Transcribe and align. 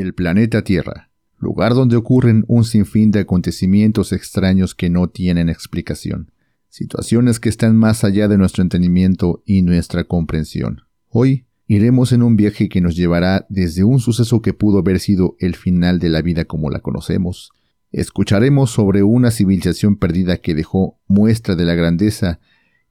El 0.00 0.12
planeta 0.12 0.64
Tierra, 0.64 1.12
lugar 1.38 1.72
donde 1.72 1.94
ocurren 1.94 2.44
un 2.48 2.64
sinfín 2.64 3.12
de 3.12 3.20
acontecimientos 3.20 4.10
extraños 4.10 4.74
que 4.74 4.90
no 4.90 5.08
tienen 5.08 5.48
explicación, 5.48 6.32
situaciones 6.68 7.38
que 7.38 7.48
están 7.48 7.76
más 7.76 8.02
allá 8.02 8.26
de 8.26 8.36
nuestro 8.36 8.64
entendimiento 8.64 9.44
y 9.46 9.62
nuestra 9.62 10.02
comprensión. 10.02 10.80
Hoy 11.10 11.46
iremos 11.68 12.10
en 12.10 12.24
un 12.24 12.34
viaje 12.34 12.68
que 12.68 12.80
nos 12.80 12.96
llevará 12.96 13.46
desde 13.48 13.84
un 13.84 14.00
suceso 14.00 14.42
que 14.42 14.52
pudo 14.52 14.78
haber 14.80 14.98
sido 14.98 15.36
el 15.38 15.54
final 15.54 16.00
de 16.00 16.08
la 16.08 16.22
vida 16.22 16.44
como 16.44 16.70
la 16.70 16.80
conocemos, 16.80 17.52
escucharemos 17.92 18.72
sobre 18.72 19.04
una 19.04 19.30
civilización 19.30 19.94
perdida 19.94 20.38
que 20.38 20.56
dejó 20.56 20.98
muestra 21.06 21.54
de 21.54 21.66
la 21.66 21.76
grandeza 21.76 22.40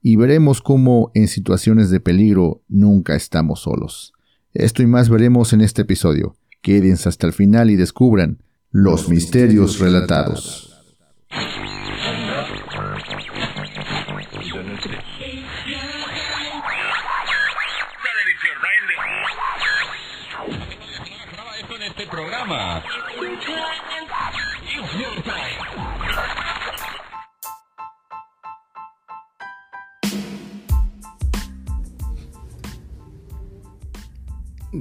y 0.02 0.16
veremos 0.16 0.62
cómo 0.62 1.12
en 1.16 1.28
situaciones 1.28 1.90
de 1.90 2.00
peligro 2.00 2.64
nunca 2.70 3.14
estamos 3.18 3.64
solos. 3.64 4.14
Esto 4.54 4.82
y 4.82 4.88
más 4.88 5.10
veremos 5.10 5.52
en 5.52 5.60
este 5.60 5.82
episodio. 5.82 6.38
Quédense 6.64 7.10
hasta 7.10 7.28
el 7.28 7.34
final 7.34 7.70
y 7.70 7.76
descubran 7.76 8.42
los 8.72 9.10
misterios 9.10 9.80
relatados. 9.80 10.74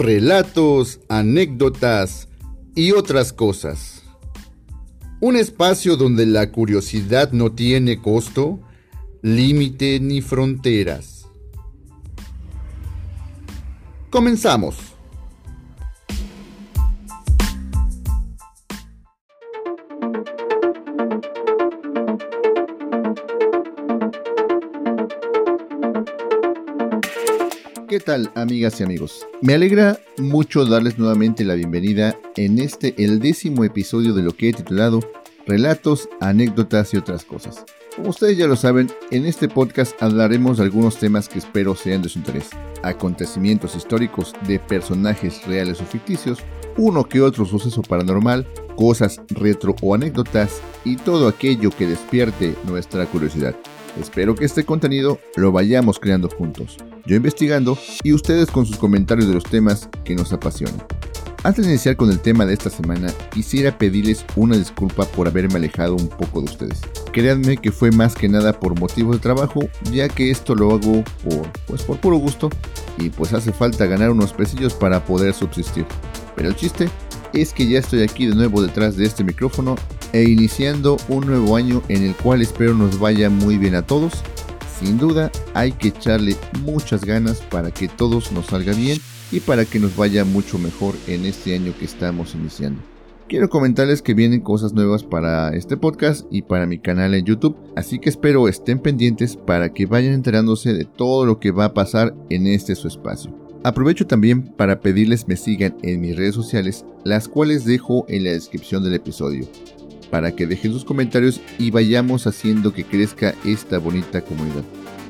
Relatos, 0.03 1.01
anécdotas 1.09 2.29
y 2.75 2.93
otras 2.93 3.33
cosas. 3.33 4.03
Un 5.21 5.37
espacio 5.37 5.97
donde 5.97 6.27
la 6.27 6.51
curiosidad 6.51 7.31
no 7.31 7.53
tiene 7.53 8.03
costo, 8.03 8.61
límite 9.23 10.01
ni 10.01 10.21
fronteras. 10.21 11.27
Comenzamos. 14.11 14.92
¿Qué 27.93 28.01
tal 28.01 28.33
amigas 28.35 28.81
y 28.81 28.85
amigos? 28.85 29.27
Me 29.43 29.53
alegra 29.53 29.99
mucho 30.17 30.65
darles 30.65 30.99
nuevamente 30.99 31.45
la 31.45 31.57
bienvenida 31.57 32.17
en 32.37 32.59
este, 32.59 32.95
el 32.97 33.21
décimo 33.21 33.65
episodio 33.65 34.15
de 34.15 34.23
lo 34.23 34.35
que 34.35 34.49
he 34.49 34.53
titulado 34.55 35.01
Relatos, 35.47 36.09
anécdotas 36.19 36.95
y 36.95 36.97
otras 36.97 37.27
cosas. 37.27 37.67
Como 37.95 38.09
ustedes 38.09 38.39
ya 38.39 38.47
lo 38.47 38.57
saben, 38.57 38.91
en 39.11 39.27
este 39.27 39.47
podcast 39.47 40.03
hablaremos 40.03 40.57
de 40.57 40.63
algunos 40.65 40.97
temas 40.97 41.29
que 41.29 41.39
espero 41.39 41.77
sean 41.77 42.01
de 42.01 42.09
su 42.09 42.21
interés. 42.21 42.49
Acontecimientos 42.83 43.77
históricos 43.77 44.33
de 44.49 44.59
personajes 44.59 45.47
reales 45.47 45.79
o 45.83 45.85
ficticios, 45.85 46.39
uno 46.79 47.05
que 47.05 47.21
otro 47.21 47.45
suceso 47.45 47.83
paranormal, 47.83 48.47
cosas 48.75 49.21
retro 49.29 49.77
o 49.83 49.95
anécdotas 49.95 50.63
y 50.87 50.97
todo 50.97 51.29
aquello 51.29 51.69
que 51.69 51.87
despierte 51.87 52.55
nuestra 52.65 53.05
curiosidad. 53.05 53.55
Espero 54.01 54.35
que 54.35 54.47
este 54.47 54.65
contenido 54.65 55.19
lo 55.37 55.53
vayamos 55.53 55.99
creando 55.99 56.31
juntos 56.31 56.79
yo 57.07 57.17
investigando 57.17 57.79
y 58.03 58.13
ustedes 58.13 58.51
con 58.51 58.67
sus 58.67 58.77
comentarios 58.77 59.29
de 59.29 59.35
los 59.35 59.45
temas 59.45 59.89
que 60.05 60.15
nos 60.15 60.33
apasionan. 60.33 60.83
Antes 61.45 61.65
de 61.65 61.73
iniciar 61.73 61.97
con 61.97 62.09
el 62.11 62.21
tema 62.21 62.47
de 62.47 62.55
esta 62.55 62.71
semana, 62.71 63.13
quisiera 63.33 63.77
pedirles 63.77 64.25
una 64.37 64.57
disculpa 64.57 65.05
por 65.07 65.27
haberme 65.27 65.57
alejado 65.57 65.97
un 65.97 66.09
poco 66.09 66.41
de 66.41 66.45
ustedes. 66.45 66.81
Créanme 67.13 67.57
que 67.57 67.73
fue 67.73 67.91
más 67.91 68.15
que 68.15 68.29
nada 68.29 68.53
por 68.53 68.79
motivos 68.79 69.17
de 69.17 69.23
trabajo, 69.23 69.61
ya 69.91 70.09
que 70.09 70.31
esto 70.31 70.55
lo 70.55 70.71
hago 70.71 71.03
por, 71.25 71.51
pues 71.67 71.83
por 71.83 71.99
puro 71.99 72.17
gusto 72.19 72.49
y 72.97 73.11
pues 73.11 73.33
hace 73.33 73.53
falta 73.53 73.87
ganar 73.87 74.11
unos 74.11 74.33
pesillos 74.33 74.75
para 74.75 75.05
poder 75.05 75.35
subsistir. 75.35 75.85
Pero 76.37 76.49
el 76.49 76.55
chiste 76.55 76.89
es 77.33 77.53
que 77.53 77.67
ya 77.67 77.81
estoy 77.81 78.03
aquí 78.03 78.27
de 78.27 78.37
nuevo 78.37 78.63
detrás 78.63 78.97
de 78.97 79.07
este 79.07 79.25
micrófono 79.25 79.75
e 80.13 80.23
iniciando 80.23 80.97
un 81.09 81.27
nuevo 81.27 81.57
año 81.57 81.83
en 81.89 82.05
el 82.05 82.15
cual 82.15 82.41
espero 82.41 82.75
nos 82.75 83.01
vaya 83.01 83.31
muy 83.31 83.59
bien 83.59 83.75
a 83.75 83.83
todos 83.83 84.23
sin 84.83 84.99
duda 84.99 85.31
hay 85.55 85.73
que 85.73 85.89
echarle 85.89 86.37
muchas 86.65 87.05
ganas 87.05 87.41
para 87.41 87.71
que 87.71 87.87
todos 87.89 88.33
nos 88.33 88.47
salga 88.47 88.73
bien 88.73 88.99
y 89.31 89.41
para 89.41 89.65
que 89.65 89.79
nos 89.79 89.97
vaya 89.97 90.25
mucho 90.25 90.59
mejor 90.59 90.95
en 91.07 91.25
este 91.25 91.55
año 91.55 91.73
que 91.79 91.85
estamos 91.85 92.35
iniciando. 92.35 92.83
Quiero 93.29 93.49
comentarles 93.49 94.03
que 94.03 94.13
vienen 94.13 94.41
cosas 94.41 94.75
nuevas 94.75 95.05
para 95.05 95.51
este 95.57 95.77
podcast 95.77 96.27
y 96.31 96.43
para 96.43 96.67
mi 96.67 96.79
canal 96.79 97.15
en 97.15 97.25
YouTube, 97.25 97.57
así 97.77 97.99
que 97.99 98.11
espero 98.11 98.49
estén 98.49 98.81
pendientes 98.81 99.37
para 99.37 99.73
que 99.73 99.87
vayan 99.87 100.13
enterándose 100.15 100.75
de 100.75 100.85
todo 100.85 101.25
lo 101.25 101.39
que 101.39 101.53
va 101.53 101.67
a 101.67 101.75
pasar 101.75 102.15
en 102.29 102.47
este 102.49 102.75
su 102.75 102.89
espacio. 102.89 103.33
Aprovecho 103.65 104.07
también 104.09 104.43
para 104.43 104.81
pedirles 104.81 105.29
me 105.29 105.37
sigan 105.37 105.77
en 105.83 106.01
mis 106.01 106.17
redes 106.17 106.35
sociales, 106.35 106.85
las 107.05 107.29
cuales 107.29 107.65
dejo 107.65 108.05
en 108.09 108.25
la 108.25 108.33
descripción 108.33 108.83
del 108.83 108.95
episodio 108.95 109.47
para 110.13 110.37
que 110.37 110.47
dejen 110.47 110.75
sus 110.75 110.85
comentarios 110.85 111.41
y 111.59 111.71
vayamos 111.71 112.27
haciendo 112.27 112.75
que 112.75 112.85
crezca 112.85 113.35
esta 113.47 113.79
bonita 113.79 114.21
comunidad. 114.21 114.63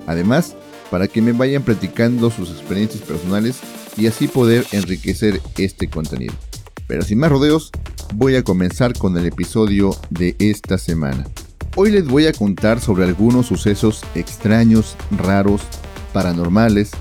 Además, 0.06 0.54
para 0.92 1.08
que 1.08 1.20
me 1.20 1.32
vayan 1.32 1.64
platicando 1.64 2.30
sus 2.30 2.50
experiencias 2.50 3.02
personales 3.02 3.58
y 3.96 4.06
así 4.06 4.28
poder 4.28 4.64
enriquecer 4.70 5.40
este 5.58 5.90
contenido. 5.90 6.34
Pero 6.86 7.02
sin 7.02 7.18
más 7.18 7.32
rodeos, 7.32 7.72
voy 8.14 8.36
a 8.36 8.44
comenzar 8.44 8.96
con 8.96 9.16
el 9.18 9.26
episodio 9.26 9.96
de 10.10 10.36
esta 10.38 10.78
semana. 10.78 11.26
Hoy 11.74 11.90
les 11.90 12.06
voy 12.06 12.26
a 12.26 12.32
contar 12.32 12.80
sobre 12.80 13.04
algunos 13.04 13.46
sucesos 13.46 14.04
extraños, 14.14 14.94
raros, 15.10 15.62
paranormales 16.12 16.92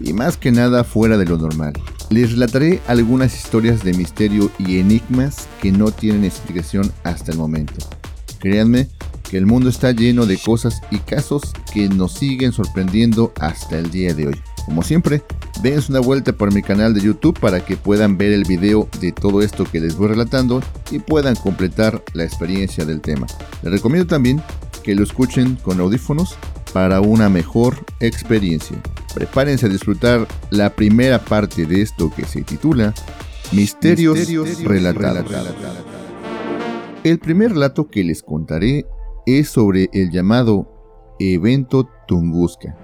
y 0.00 0.12
más 0.12 0.36
que 0.36 0.52
nada 0.52 0.84
fuera 0.84 1.18
de 1.18 1.24
lo 1.24 1.38
normal. 1.38 1.72
Les 2.12 2.30
relataré 2.30 2.82
algunas 2.88 3.34
historias 3.34 3.82
de 3.82 3.94
misterio 3.94 4.50
y 4.58 4.78
enigmas 4.78 5.48
que 5.62 5.72
no 5.72 5.90
tienen 5.90 6.24
explicación 6.24 6.92
hasta 7.04 7.32
el 7.32 7.38
momento. 7.38 7.74
Créanme 8.38 8.88
que 9.30 9.38
el 9.38 9.46
mundo 9.46 9.70
está 9.70 9.92
lleno 9.92 10.26
de 10.26 10.36
cosas 10.36 10.82
y 10.90 10.98
casos 10.98 11.40
que 11.72 11.88
nos 11.88 12.12
siguen 12.12 12.52
sorprendiendo 12.52 13.32
hasta 13.40 13.78
el 13.78 13.90
día 13.90 14.12
de 14.12 14.26
hoy. 14.26 14.38
Como 14.66 14.82
siempre, 14.82 15.22
dense 15.62 15.90
una 15.90 16.00
vuelta 16.00 16.34
por 16.34 16.52
mi 16.52 16.60
canal 16.60 16.92
de 16.92 17.00
YouTube 17.00 17.40
para 17.40 17.64
que 17.64 17.78
puedan 17.78 18.18
ver 18.18 18.32
el 18.32 18.44
video 18.44 18.90
de 19.00 19.12
todo 19.12 19.40
esto 19.40 19.64
que 19.64 19.80
les 19.80 19.96
voy 19.96 20.08
relatando 20.08 20.62
y 20.90 20.98
puedan 20.98 21.34
completar 21.34 22.04
la 22.12 22.24
experiencia 22.24 22.84
del 22.84 23.00
tema. 23.00 23.26
Les 23.62 23.72
recomiendo 23.72 24.06
también 24.06 24.42
que 24.82 24.94
lo 24.94 25.02
escuchen 25.02 25.56
con 25.56 25.80
audífonos 25.80 26.36
para 26.74 27.00
una 27.00 27.30
mejor 27.30 27.86
experiencia. 28.00 28.76
Prepárense 29.14 29.66
a 29.66 29.68
disfrutar 29.68 30.26
la 30.50 30.70
primera 30.70 31.18
parte 31.18 31.66
de 31.66 31.82
esto 31.82 32.10
que 32.14 32.24
se 32.24 32.42
titula 32.42 32.94
Misterios, 33.52 34.18
relatados. 34.64 35.26
El 37.04 37.18
primer 37.18 37.52
relato 37.52 37.88
que 37.88 38.04
les 38.04 38.22
contaré 38.22 38.86
es 39.26 39.48
sobre 39.48 39.90
el 39.92 40.10
llamado 40.10 41.14
evento 41.18 41.88
Tunguska. 42.08 42.76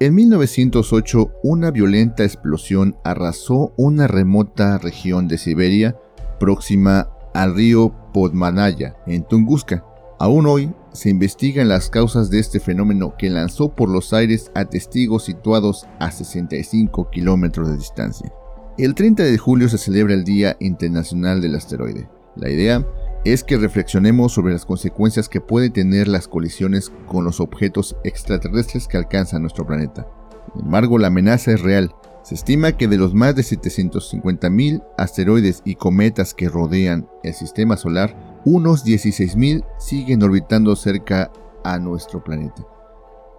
En 0.00 0.14
1908, 0.14 1.32
una 1.42 1.70
violenta 1.70 2.24
explosión 2.24 2.96
arrasó 3.04 3.72
una 3.76 4.06
remota 4.06 4.78
región 4.78 5.26
de 5.26 5.38
Siberia 5.38 5.96
próxima 6.38 7.10
al 7.34 7.54
río 7.54 7.92
Podmanaya, 8.14 8.96
en 9.06 9.24
Tunguska. 9.24 9.84
Aún 10.20 10.46
hoy 10.46 10.72
se 10.98 11.10
investigan 11.10 11.68
las 11.68 11.90
causas 11.90 12.28
de 12.28 12.40
este 12.40 12.58
fenómeno 12.58 13.14
que 13.16 13.30
lanzó 13.30 13.68
por 13.68 13.88
los 13.88 14.12
aires 14.12 14.50
a 14.56 14.64
testigos 14.64 15.24
situados 15.24 15.86
a 16.00 16.10
65 16.10 17.08
kilómetros 17.10 17.68
de 17.68 17.76
distancia. 17.76 18.32
El 18.76 18.96
30 18.96 19.22
de 19.22 19.38
julio 19.38 19.68
se 19.68 19.78
celebra 19.78 20.14
el 20.14 20.24
Día 20.24 20.56
Internacional 20.58 21.40
del 21.40 21.54
Asteroide. 21.54 22.08
La 22.34 22.50
idea 22.50 22.84
es 23.24 23.44
que 23.44 23.58
reflexionemos 23.58 24.32
sobre 24.32 24.52
las 24.52 24.66
consecuencias 24.66 25.28
que 25.28 25.40
pueden 25.40 25.72
tener 25.72 26.08
las 26.08 26.26
colisiones 26.26 26.90
con 27.06 27.24
los 27.24 27.38
objetos 27.38 27.96
extraterrestres 28.02 28.88
que 28.88 28.96
alcanzan 28.96 29.42
nuestro 29.42 29.68
planeta. 29.68 30.04
Sin 30.52 30.64
embargo, 30.64 30.98
la 30.98 31.06
amenaza 31.06 31.52
es 31.52 31.60
real. 31.60 31.94
Se 32.24 32.34
estima 32.34 32.72
que 32.72 32.88
de 32.88 32.96
los 32.96 33.14
más 33.14 33.36
de 33.36 33.42
750.000 33.42 34.84
asteroides 34.98 35.62
y 35.64 35.76
cometas 35.76 36.34
que 36.34 36.48
rodean 36.48 37.08
el 37.22 37.34
sistema 37.34 37.76
solar, 37.76 38.27
unos 38.44 38.84
16.000 38.84 39.64
siguen 39.78 40.22
orbitando 40.22 40.74
cerca 40.76 41.30
a 41.64 41.78
nuestro 41.78 42.22
planeta. 42.22 42.66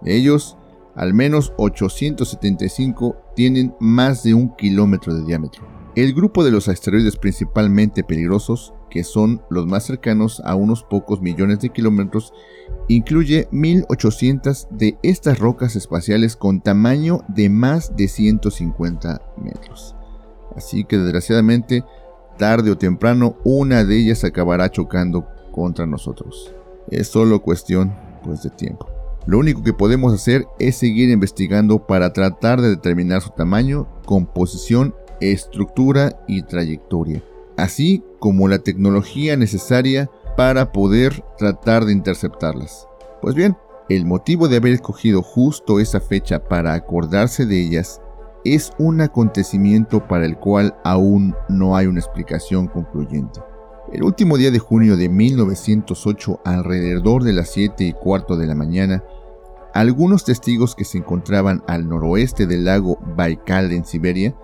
De 0.02 0.16
ellos, 0.16 0.56
al 0.94 1.14
menos 1.14 1.52
875 1.56 3.16
tienen 3.34 3.74
más 3.80 4.22
de 4.22 4.34
un 4.34 4.54
kilómetro 4.56 5.14
de 5.14 5.24
diámetro. 5.24 5.66
El 5.96 6.14
grupo 6.14 6.44
de 6.44 6.52
los 6.52 6.68
asteroides 6.68 7.16
principalmente 7.16 8.04
peligrosos, 8.04 8.72
que 8.90 9.02
son 9.02 9.42
los 9.50 9.66
más 9.66 9.84
cercanos 9.84 10.40
a 10.44 10.54
unos 10.54 10.84
pocos 10.84 11.20
millones 11.20 11.60
de 11.60 11.70
kilómetros, 11.70 12.32
incluye 12.88 13.48
1800 13.50 14.68
de 14.70 14.98
estas 15.02 15.38
rocas 15.38 15.74
espaciales 15.74 16.36
con 16.36 16.60
tamaño 16.60 17.22
de 17.28 17.48
más 17.48 17.96
de 17.96 18.06
150 18.06 19.20
metros. 19.36 19.96
Así 20.54 20.84
que 20.84 20.96
desgraciadamente 20.96 21.84
tarde 22.40 22.70
o 22.70 22.78
temprano 22.78 23.36
una 23.44 23.84
de 23.84 23.98
ellas 23.98 24.24
acabará 24.24 24.70
chocando 24.70 25.28
contra 25.52 25.84
nosotros. 25.86 26.50
Es 26.90 27.08
solo 27.08 27.42
cuestión 27.42 27.94
pues 28.24 28.42
de 28.42 28.48
tiempo. 28.48 28.88
Lo 29.26 29.38
único 29.38 29.62
que 29.62 29.74
podemos 29.74 30.14
hacer 30.14 30.46
es 30.58 30.76
seguir 30.76 31.10
investigando 31.10 31.86
para 31.86 32.14
tratar 32.14 32.62
de 32.62 32.70
determinar 32.70 33.20
su 33.20 33.28
tamaño, 33.30 33.86
composición, 34.06 34.94
estructura 35.20 36.18
y 36.26 36.42
trayectoria, 36.42 37.22
así 37.58 38.02
como 38.18 38.48
la 38.48 38.60
tecnología 38.60 39.36
necesaria 39.36 40.10
para 40.34 40.72
poder 40.72 41.22
tratar 41.36 41.84
de 41.84 41.92
interceptarlas. 41.92 42.88
Pues 43.20 43.34
bien, 43.34 43.54
el 43.90 44.06
motivo 44.06 44.48
de 44.48 44.56
haber 44.56 44.72
escogido 44.72 45.20
justo 45.20 45.78
esa 45.78 46.00
fecha 46.00 46.42
para 46.42 46.72
acordarse 46.72 47.44
de 47.44 47.60
ellas 47.60 48.00
es 48.44 48.72
un 48.78 49.00
acontecimiento 49.00 50.06
para 50.06 50.24
el 50.24 50.36
cual 50.36 50.76
aún 50.84 51.34
no 51.48 51.76
hay 51.76 51.86
una 51.86 52.00
explicación 52.00 52.66
concluyente. 52.66 53.40
El 53.92 54.02
último 54.04 54.36
día 54.36 54.50
de 54.50 54.58
junio 54.58 54.96
de 54.96 55.08
1908, 55.08 56.40
alrededor 56.44 57.24
de 57.24 57.32
las 57.32 57.50
7 57.50 57.84
y 57.84 57.92
cuarto 57.92 58.36
de 58.36 58.46
la 58.46 58.54
mañana, 58.54 59.02
algunos 59.74 60.24
testigos 60.24 60.74
que 60.74 60.84
se 60.84 60.98
encontraban 60.98 61.62
al 61.66 61.88
noroeste 61.88 62.46
del 62.46 62.64
lago 62.64 62.98
Baikal 63.16 63.72
en 63.72 63.84
Siberia 63.84 64.34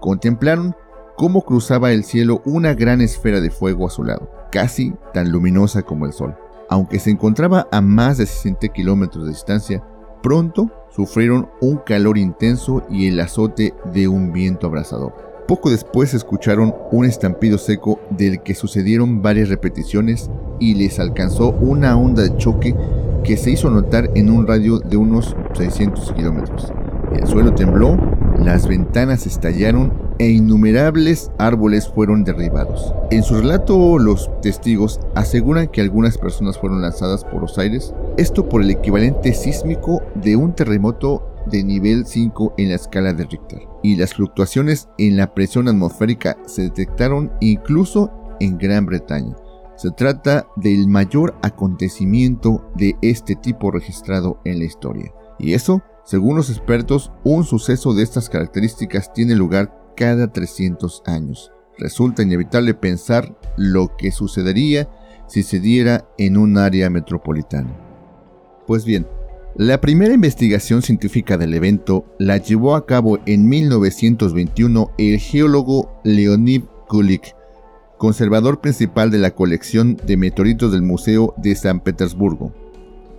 contemplaron 0.00 0.74
cómo 1.16 1.42
cruzaba 1.42 1.92
el 1.92 2.04
cielo 2.04 2.42
una 2.44 2.74
gran 2.74 3.00
esfera 3.00 3.40
de 3.40 3.50
fuego 3.50 3.86
azulado, 3.86 4.30
casi 4.50 4.94
tan 5.12 5.30
luminosa 5.30 5.82
como 5.82 6.06
el 6.06 6.12
sol. 6.12 6.36
Aunque 6.68 6.98
se 6.98 7.10
encontraba 7.10 7.68
a 7.70 7.80
más 7.80 8.18
de 8.18 8.26
60 8.26 8.68
kilómetros 8.68 9.24
de 9.24 9.30
distancia, 9.30 9.84
pronto 10.22 10.70
sufrieron 10.94 11.48
un 11.60 11.78
calor 11.78 12.18
intenso 12.18 12.84
y 12.90 13.08
el 13.08 13.20
azote 13.20 13.74
de 13.92 14.08
un 14.08 14.32
viento 14.32 14.66
abrasador. 14.66 15.12
Poco 15.48 15.70
después 15.70 16.14
escucharon 16.14 16.74
un 16.92 17.04
estampido 17.04 17.58
seco 17.58 18.00
del 18.10 18.42
que 18.42 18.54
sucedieron 18.54 19.22
varias 19.22 19.48
repeticiones 19.48 20.30
y 20.60 20.74
les 20.74 21.00
alcanzó 21.00 21.50
una 21.50 21.96
onda 21.96 22.22
de 22.22 22.36
choque 22.36 22.74
que 23.24 23.36
se 23.36 23.50
hizo 23.50 23.68
notar 23.70 24.10
en 24.14 24.30
un 24.30 24.46
radio 24.46 24.78
de 24.78 24.96
unos 24.96 25.36
600 25.54 26.12
kilómetros. 26.12 26.72
El 27.12 27.26
suelo 27.26 27.54
tembló, 27.54 27.98
las 28.38 28.66
ventanas 28.66 29.26
estallaron 29.26 29.92
e 30.18 30.30
innumerables 30.30 31.30
árboles 31.38 31.88
fueron 31.88 32.24
derribados. 32.24 32.94
En 33.10 33.22
su 33.22 33.34
relato, 33.36 33.98
los 33.98 34.30
testigos 34.40 35.00
aseguran 35.14 35.68
que 35.68 35.80
algunas 35.80 36.18
personas 36.18 36.58
fueron 36.58 36.82
lanzadas 36.82 37.24
por 37.24 37.40
los 37.40 37.58
aires, 37.58 37.94
esto 38.16 38.48
por 38.48 38.62
el 38.62 38.70
equivalente 38.70 39.32
sísmico 39.34 40.02
de 40.14 40.36
un 40.36 40.54
terremoto 40.54 41.28
de 41.46 41.64
nivel 41.64 42.06
5 42.06 42.54
en 42.56 42.68
la 42.68 42.76
escala 42.76 43.12
de 43.12 43.24
Richter, 43.24 43.62
y 43.82 43.96
las 43.96 44.14
fluctuaciones 44.14 44.88
en 44.98 45.16
la 45.16 45.34
presión 45.34 45.68
atmosférica 45.68 46.36
se 46.46 46.62
detectaron 46.62 47.32
incluso 47.40 48.10
en 48.40 48.58
Gran 48.58 48.86
Bretaña. 48.86 49.36
Se 49.76 49.90
trata 49.90 50.46
del 50.56 50.86
mayor 50.86 51.34
acontecimiento 51.42 52.64
de 52.76 52.94
este 53.02 53.34
tipo 53.34 53.70
registrado 53.70 54.40
en 54.44 54.58
la 54.58 54.64
historia. 54.64 55.12
Y 55.38 55.54
eso, 55.54 55.82
según 56.04 56.36
los 56.36 56.50
expertos, 56.50 57.10
un 57.24 57.44
suceso 57.44 57.94
de 57.94 58.02
estas 58.02 58.28
características 58.28 59.12
tiene 59.12 59.34
lugar 59.34 59.81
cada 59.94 60.32
300 60.32 61.02
años. 61.06 61.52
Resulta 61.78 62.22
inevitable 62.22 62.74
pensar 62.74 63.36
lo 63.56 63.96
que 63.96 64.10
sucedería 64.10 64.88
si 65.26 65.42
se 65.42 65.60
diera 65.60 66.08
en 66.18 66.36
un 66.36 66.58
área 66.58 66.90
metropolitana. 66.90 67.74
Pues 68.66 68.84
bien, 68.84 69.06
la 69.56 69.80
primera 69.80 70.14
investigación 70.14 70.80
científica 70.80 71.36
del 71.36 71.54
evento 71.54 72.06
la 72.18 72.38
llevó 72.38 72.74
a 72.74 72.86
cabo 72.86 73.18
en 73.26 73.48
1921 73.48 74.92
el 74.96 75.18
geólogo 75.18 76.00
Leonid 76.04 76.62
Kulik, 76.88 77.34
conservador 77.98 78.60
principal 78.60 79.10
de 79.10 79.18
la 79.18 79.32
colección 79.32 79.96
de 80.06 80.16
meteoritos 80.16 80.72
del 80.72 80.82
Museo 80.82 81.34
de 81.36 81.54
San 81.54 81.80
Petersburgo. 81.80 82.52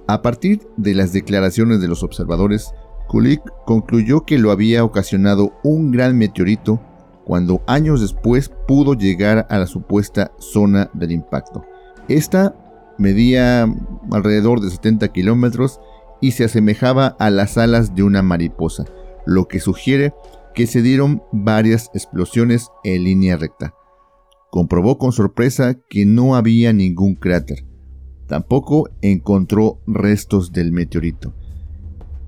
A 0.07 0.21
partir 0.21 0.61
de 0.75 0.93
las 0.95 1.13
declaraciones 1.13 1.81
de 1.81 1.87
los 1.87 2.03
observadores, 2.03 2.73
Kulik 3.07 3.41
concluyó 3.65 4.21
que 4.21 4.37
lo 4.37 4.51
había 4.51 4.83
ocasionado 4.83 5.53
un 5.63 5.91
gran 5.91 6.17
meteorito 6.17 6.81
cuando 7.25 7.61
años 7.67 8.01
después 8.01 8.51
pudo 8.67 8.93
llegar 8.93 9.47
a 9.49 9.57
la 9.57 9.67
supuesta 9.67 10.31
zona 10.39 10.89
del 10.93 11.11
impacto. 11.11 11.63
Esta 12.07 12.55
medía 12.97 13.67
alrededor 14.11 14.61
de 14.61 14.69
70 14.69 15.07
kilómetros 15.09 15.79
y 16.21 16.31
se 16.31 16.45
asemejaba 16.45 17.07
a 17.19 17.29
las 17.29 17.57
alas 17.57 17.95
de 17.95 18.03
una 18.03 18.21
mariposa, 18.21 18.85
lo 19.25 19.47
que 19.47 19.59
sugiere 19.59 20.13
que 20.53 20.67
se 20.67 20.81
dieron 20.81 21.23
varias 21.31 21.89
explosiones 21.93 22.69
en 22.83 23.03
línea 23.03 23.37
recta. 23.37 23.73
Comprobó 24.51 24.97
con 24.97 25.11
sorpresa 25.11 25.75
que 25.89 26.05
no 26.05 26.35
había 26.35 26.73
ningún 26.73 27.15
cráter. 27.15 27.65
Tampoco 28.27 28.89
encontró 29.01 29.81
restos 29.87 30.51
del 30.51 30.71
meteorito. 30.71 31.33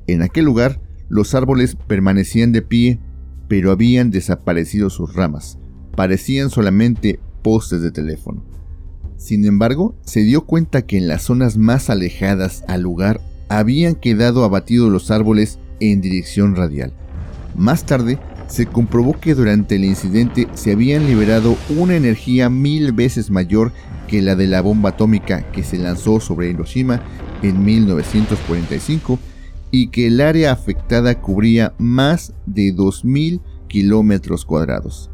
En 0.07 0.21
aquel 0.21 0.45
lugar, 0.45 0.81
los 1.09 1.35
árboles 1.35 1.75
permanecían 1.75 2.51
de 2.51 2.61
pie, 2.61 2.99
pero 3.47 3.71
habían 3.71 4.11
desaparecido 4.11 4.89
sus 4.89 5.13
ramas. 5.13 5.57
Parecían 5.95 6.49
solamente 6.49 7.19
postes 7.41 7.81
de 7.81 7.91
teléfono. 7.91 8.43
Sin 9.17 9.45
embargo, 9.45 9.95
se 10.03 10.21
dio 10.21 10.45
cuenta 10.45 10.83
que 10.83 10.97
en 10.97 11.07
las 11.07 11.23
zonas 11.23 11.57
más 11.57 11.89
alejadas 11.89 12.63
al 12.67 12.81
lugar 12.81 13.21
habían 13.49 13.95
quedado 13.95 14.43
abatidos 14.43 14.91
los 14.91 15.11
árboles 15.11 15.59
en 15.79 16.01
dirección 16.01 16.55
radial. 16.55 16.93
Más 17.55 17.85
tarde, 17.85 18.19
se 18.47 18.65
comprobó 18.65 19.19
que 19.19 19.33
durante 19.33 19.75
el 19.75 19.85
incidente 19.85 20.47
se 20.53 20.73
habían 20.73 21.07
liberado 21.07 21.57
una 21.69 21.95
energía 21.95 22.49
mil 22.49 22.91
veces 22.91 23.31
mayor 23.31 23.71
que 24.07 24.21
la 24.21 24.35
de 24.35 24.47
la 24.47 24.61
bomba 24.61 24.89
atómica 24.89 25.51
que 25.51 25.63
se 25.63 25.77
lanzó 25.77 26.19
sobre 26.19 26.49
Hiroshima 26.49 27.01
en 27.41 27.63
1945 27.63 29.19
y 29.77 29.87
que 29.87 30.07
el 30.07 30.21
área 30.21 30.53
afectada 30.53 31.19
cubría 31.21 31.73
más 31.77 32.33
de 32.45 32.73
2.000 32.73 33.41
kilómetros 33.67 34.45
cuadrados. 34.45 35.11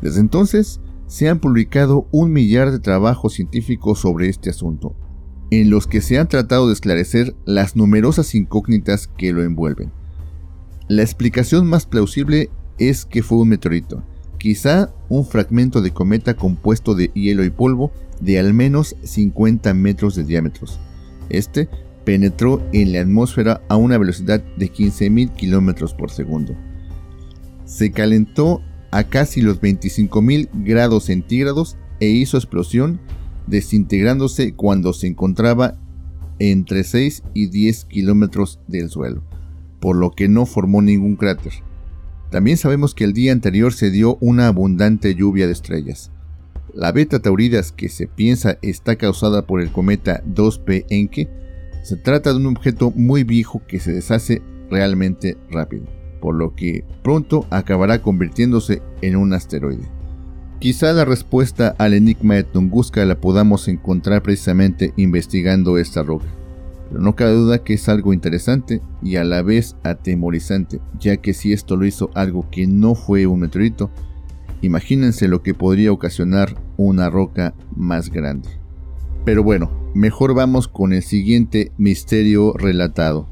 Desde 0.00 0.20
entonces, 0.20 0.80
se 1.08 1.28
han 1.28 1.40
publicado 1.40 2.06
un 2.12 2.32
millar 2.32 2.70
de 2.70 2.78
trabajos 2.78 3.32
científicos 3.32 3.98
sobre 3.98 4.28
este 4.28 4.50
asunto, 4.50 4.94
en 5.50 5.68
los 5.68 5.88
que 5.88 6.00
se 6.00 6.16
han 6.16 6.28
tratado 6.28 6.68
de 6.68 6.74
esclarecer 6.74 7.34
las 7.44 7.74
numerosas 7.74 8.36
incógnitas 8.36 9.08
que 9.08 9.32
lo 9.32 9.42
envuelven. 9.42 9.90
La 10.86 11.02
explicación 11.02 11.66
más 11.66 11.86
plausible 11.86 12.50
es 12.78 13.04
que 13.04 13.24
fue 13.24 13.38
un 13.38 13.48
meteorito, 13.48 14.04
quizá 14.38 14.94
un 15.08 15.26
fragmento 15.26 15.82
de 15.82 15.90
cometa 15.90 16.34
compuesto 16.34 16.94
de 16.94 17.10
hielo 17.14 17.42
y 17.42 17.50
polvo 17.50 17.90
de 18.20 18.38
al 18.38 18.54
menos 18.54 18.94
50 19.02 19.74
metros 19.74 20.14
de 20.14 20.22
diámetro. 20.22 20.68
Este 21.28 21.68
penetró 22.06 22.64
en 22.72 22.92
la 22.92 23.00
atmósfera 23.00 23.62
a 23.68 23.76
una 23.76 23.98
velocidad 23.98 24.42
de 24.56 24.72
15.000 24.72 25.34
kilómetros 25.34 25.92
por 25.92 26.12
segundo. 26.12 26.56
Se 27.64 27.90
calentó 27.90 28.62
a 28.92 29.04
casi 29.04 29.42
los 29.42 29.60
25.000 29.60 30.48
grados 30.64 31.06
centígrados 31.06 31.76
e 31.98 32.06
hizo 32.06 32.36
explosión 32.36 33.00
desintegrándose 33.48 34.54
cuando 34.54 34.92
se 34.92 35.08
encontraba 35.08 35.78
entre 36.38 36.84
6 36.84 37.24
y 37.34 37.48
10 37.48 37.86
kilómetros 37.86 38.60
del 38.68 38.88
suelo, 38.88 39.24
por 39.80 39.96
lo 39.96 40.12
que 40.12 40.28
no 40.28 40.46
formó 40.46 40.82
ningún 40.82 41.16
cráter. 41.16 41.54
También 42.30 42.56
sabemos 42.56 42.94
que 42.94 43.02
el 43.02 43.14
día 43.14 43.32
anterior 43.32 43.72
se 43.72 43.90
dio 43.90 44.16
una 44.20 44.46
abundante 44.46 45.16
lluvia 45.16 45.46
de 45.46 45.52
estrellas. 45.52 46.12
La 46.72 46.92
beta 46.92 47.18
tauridas 47.18 47.72
que 47.72 47.88
se 47.88 48.06
piensa 48.06 48.58
está 48.62 48.94
causada 48.94 49.44
por 49.46 49.60
el 49.60 49.72
cometa 49.72 50.22
2P 50.24 50.86
Encke 50.90 51.45
se 51.86 51.96
trata 51.96 52.32
de 52.32 52.38
un 52.38 52.46
objeto 52.46 52.92
muy 52.96 53.22
viejo 53.22 53.62
que 53.68 53.78
se 53.78 53.92
deshace 53.92 54.42
realmente 54.68 55.38
rápido, 55.48 55.84
por 56.20 56.34
lo 56.34 56.52
que 56.56 56.84
pronto 57.04 57.46
acabará 57.48 58.02
convirtiéndose 58.02 58.82
en 59.02 59.14
un 59.14 59.32
asteroide. 59.32 59.88
Quizá 60.58 60.92
la 60.92 61.04
respuesta 61.04 61.76
al 61.78 61.94
enigma 61.94 62.34
de 62.34 62.42
Tunguska 62.42 63.04
la 63.04 63.20
podamos 63.20 63.68
encontrar 63.68 64.24
precisamente 64.24 64.94
investigando 64.96 65.78
esta 65.78 66.02
roca, 66.02 66.26
pero 66.88 67.00
no 67.00 67.14
cabe 67.14 67.34
duda 67.34 67.62
que 67.62 67.74
es 67.74 67.88
algo 67.88 68.12
interesante 68.12 68.82
y 69.00 69.14
a 69.14 69.22
la 69.22 69.42
vez 69.42 69.76
atemorizante, 69.84 70.80
ya 70.98 71.18
que 71.18 71.34
si 71.34 71.52
esto 71.52 71.76
lo 71.76 71.86
hizo 71.86 72.10
algo 72.14 72.50
que 72.50 72.66
no 72.66 72.96
fue 72.96 73.28
un 73.28 73.38
meteorito, 73.38 73.92
imagínense 74.60 75.28
lo 75.28 75.40
que 75.40 75.54
podría 75.54 75.92
ocasionar 75.92 76.56
una 76.76 77.10
roca 77.10 77.54
más 77.76 78.10
grande. 78.10 78.65
Pero 79.26 79.42
bueno, 79.42 79.72
mejor 79.92 80.34
vamos 80.34 80.68
con 80.68 80.92
el 80.92 81.02
siguiente 81.02 81.72
misterio 81.78 82.52
relatado. 82.52 83.26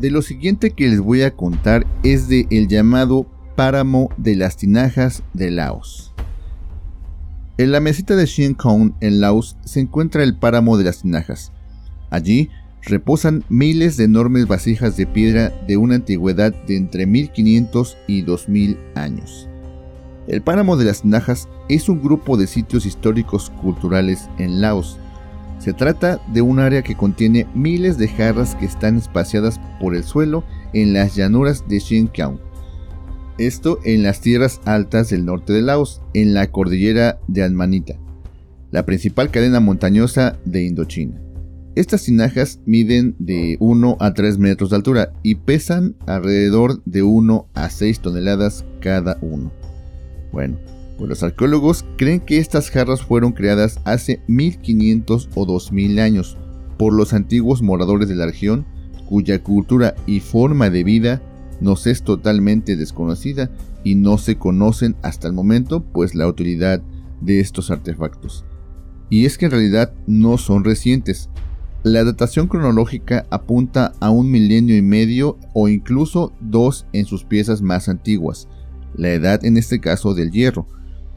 De 0.00 0.10
lo 0.10 0.22
siguiente 0.22 0.70
que 0.70 0.88
les 0.88 0.98
voy 0.98 1.22
a 1.22 1.36
contar 1.36 1.86
es 2.02 2.28
de 2.28 2.46
el 2.50 2.66
llamado 2.66 3.26
páramo 3.54 4.08
de 4.16 4.34
las 4.34 4.56
tinajas 4.56 5.22
de 5.34 5.50
Laos. 5.50 6.14
En 7.58 7.70
la 7.70 7.80
meseta 7.80 8.16
de 8.16 8.54
Kong, 8.56 8.92
en 9.00 9.20
Laos, 9.20 9.58
se 9.66 9.80
encuentra 9.80 10.22
el 10.22 10.38
páramo 10.38 10.78
de 10.78 10.84
las 10.84 11.02
tinajas. 11.02 11.52
Allí 12.08 12.48
reposan 12.80 13.44
miles 13.50 13.98
de 13.98 14.04
enormes 14.04 14.46
vasijas 14.46 14.96
de 14.96 15.06
piedra 15.06 15.52
de 15.68 15.76
una 15.76 15.96
antigüedad 15.96 16.54
de 16.66 16.78
entre 16.78 17.04
1500 17.04 17.98
y 18.06 18.22
2000 18.22 18.78
años. 18.94 19.50
El 20.28 20.42
Páramo 20.42 20.76
de 20.76 20.84
las 20.84 21.04
Najas 21.04 21.48
es 21.68 21.88
un 21.88 22.02
grupo 22.02 22.36
de 22.36 22.48
sitios 22.48 22.84
históricos 22.84 23.50
culturales 23.62 24.28
en 24.38 24.60
Laos. 24.60 24.98
Se 25.60 25.72
trata 25.72 26.20
de 26.32 26.42
un 26.42 26.58
área 26.58 26.82
que 26.82 26.96
contiene 26.96 27.46
miles 27.54 27.96
de 27.96 28.08
jarras 28.08 28.56
que 28.56 28.66
están 28.66 28.96
espaciadas 28.96 29.60
por 29.80 29.94
el 29.94 30.02
suelo 30.02 30.44
en 30.72 30.92
las 30.92 31.14
llanuras 31.14 31.68
de 31.68 31.78
Xinjiang. 31.78 32.40
Esto 33.38 33.78
en 33.84 34.02
las 34.02 34.20
tierras 34.20 34.60
altas 34.64 35.10
del 35.10 35.24
norte 35.24 35.52
de 35.52 35.62
Laos, 35.62 36.02
en 36.12 36.34
la 36.34 36.50
cordillera 36.50 37.20
de 37.28 37.44
Almanita, 37.44 37.94
la 38.72 38.84
principal 38.84 39.30
cadena 39.30 39.60
montañosa 39.60 40.38
de 40.44 40.64
Indochina. 40.64 41.20
Estas 41.76 42.02
tinajas 42.02 42.60
miden 42.64 43.14
de 43.18 43.58
1 43.60 43.98
a 44.00 44.14
3 44.14 44.38
metros 44.38 44.70
de 44.70 44.76
altura 44.76 45.12
y 45.22 45.36
pesan 45.36 45.94
alrededor 46.06 46.82
de 46.84 47.02
1 47.02 47.48
a 47.54 47.70
6 47.70 48.00
toneladas 48.00 48.64
cada 48.80 49.18
uno. 49.20 49.52
Bueno, 50.36 50.58
pues 50.98 51.08
los 51.08 51.22
arqueólogos 51.22 51.86
creen 51.96 52.20
que 52.20 52.36
estas 52.36 52.68
jarras 52.68 53.00
fueron 53.00 53.32
creadas 53.32 53.80
hace 53.84 54.20
1500 54.26 55.30
o 55.34 55.46
2000 55.46 55.98
años 55.98 56.36
por 56.76 56.92
los 56.92 57.14
antiguos 57.14 57.62
moradores 57.62 58.06
de 58.06 58.16
la 58.16 58.26
región, 58.26 58.66
cuya 59.08 59.42
cultura 59.42 59.94
y 60.04 60.20
forma 60.20 60.68
de 60.68 60.84
vida 60.84 61.22
nos 61.62 61.86
es 61.86 62.02
totalmente 62.02 62.76
desconocida 62.76 63.50
y 63.82 63.94
no 63.94 64.18
se 64.18 64.36
conocen 64.36 64.94
hasta 65.00 65.26
el 65.26 65.32
momento 65.32 65.82
pues 65.82 66.14
la 66.14 66.26
utilidad 66.26 66.82
de 67.22 67.40
estos 67.40 67.70
artefactos. 67.70 68.44
Y 69.08 69.24
es 69.24 69.38
que 69.38 69.46
en 69.46 69.52
realidad 69.52 69.94
no 70.06 70.36
son 70.36 70.64
recientes. 70.64 71.30
La 71.82 72.04
datación 72.04 72.46
cronológica 72.46 73.24
apunta 73.30 73.94
a 74.00 74.10
un 74.10 74.30
milenio 74.30 74.76
y 74.76 74.82
medio 74.82 75.38
o 75.54 75.68
incluso 75.68 76.34
dos 76.42 76.84
en 76.92 77.06
sus 77.06 77.24
piezas 77.24 77.62
más 77.62 77.88
antiguas, 77.88 78.48
la 78.96 79.10
edad 79.10 79.44
en 79.44 79.56
este 79.56 79.80
caso 79.80 80.14
del 80.14 80.30
hierro. 80.30 80.66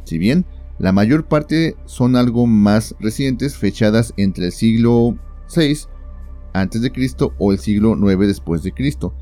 Si 0.03 0.17
bien 0.17 0.45
la 0.77 0.91
mayor 0.91 1.27
parte 1.27 1.75
son 1.85 2.15
algo 2.15 2.47
más 2.47 2.95
recientes, 2.99 3.57
fechadas 3.57 4.13
entre 4.17 4.45
el 4.45 4.51
siglo 4.51 5.17
VI 5.53 5.87
a.C. 6.53 7.15
o 7.37 7.51
el 7.51 7.59
siglo 7.59 7.95
IX 7.95 8.27
después 8.27 8.63
de 8.63 8.71
Cristo. 8.71 9.13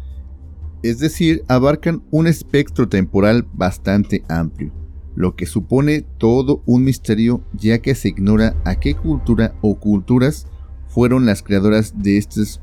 Es 0.84 1.00
decir, 1.00 1.44
abarcan 1.48 2.04
un 2.12 2.28
espectro 2.28 2.88
temporal 2.88 3.48
bastante 3.54 4.24
amplio, 4.30 4.72
lo 5.16 5.36
que 5.36 5.48
supone 5.48 6.06
todo 6.20 6.62
un 6.66 6.84
misterio 6.84 7.42
ya 7.54 7.80
que 7.80 7.96
se 7.96 8.10
ignora 8.10 8.56
a 8.64 8.76
qué 8.76 8.94
cultura 8.94 9.56
o 9.62 9.80
culturas 9.80 10.46
fueron 10.88 11.26
las 11.26 11.42
creadoras 11.42 11.94
de 11.98 12.18
estos 12.18 12.62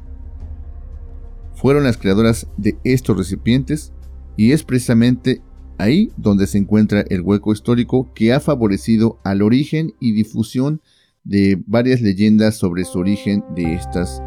fueron 1.55 1.85
las 1.85 1.97
creadoras 1.97 2.47
de 2.57 2.77
estos 2.85 3.17
recipientes 3.17 3.93
y 4.37 4.53
es 4.53 4.65
precisamente 4.65 5.43
ahí 5.78 6.11
donde 6.16 6.47
se 6.47 6.59
encuentra 6.59 7.04
el 7.09 7.23
hueco 7.23 7.52
histórico 7.52 8.11
que 8.14 8.33
ha 8.33 8.40
favorecido 8.40 9.19
al 9.25 9.43
origen 9.43 9.95
y 10.00 10.12
difusión 10.12 10.81
de 11.25 11.62
varias 11.66 12.00
leyendas 12.00 12.57
sobre 12.57 12.85
su 12.85 12.99
origen 12.99 13.45
de 13.54 13.75
estas, 13.75 14.23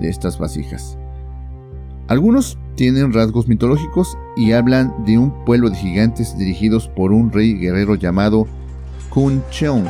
de 0.00 0.08
estas 0.08 0.38
vasijas. 0.38 0.98
Algunos 2.06 2.58
tienen 2.76 3.12
rasgos 3.12 3.48
mitológicos 3.48 4.18
y 4.36 4.52
hablan 4.52 5.04
de 5.06 5.16
un 5.16 5.44
pueblo 5.44 5.70
de 5.70 5.76
gigantes 5.76 6.36
dirigidos 6.36 6.88
por 6.88 7.12
un 7.12 7.32
rey 7.32 7.54
guerrero 7.54 7.94
llamado 7.94 8.46
Kun 9.08 9.42
Cheong, 9.50 9.86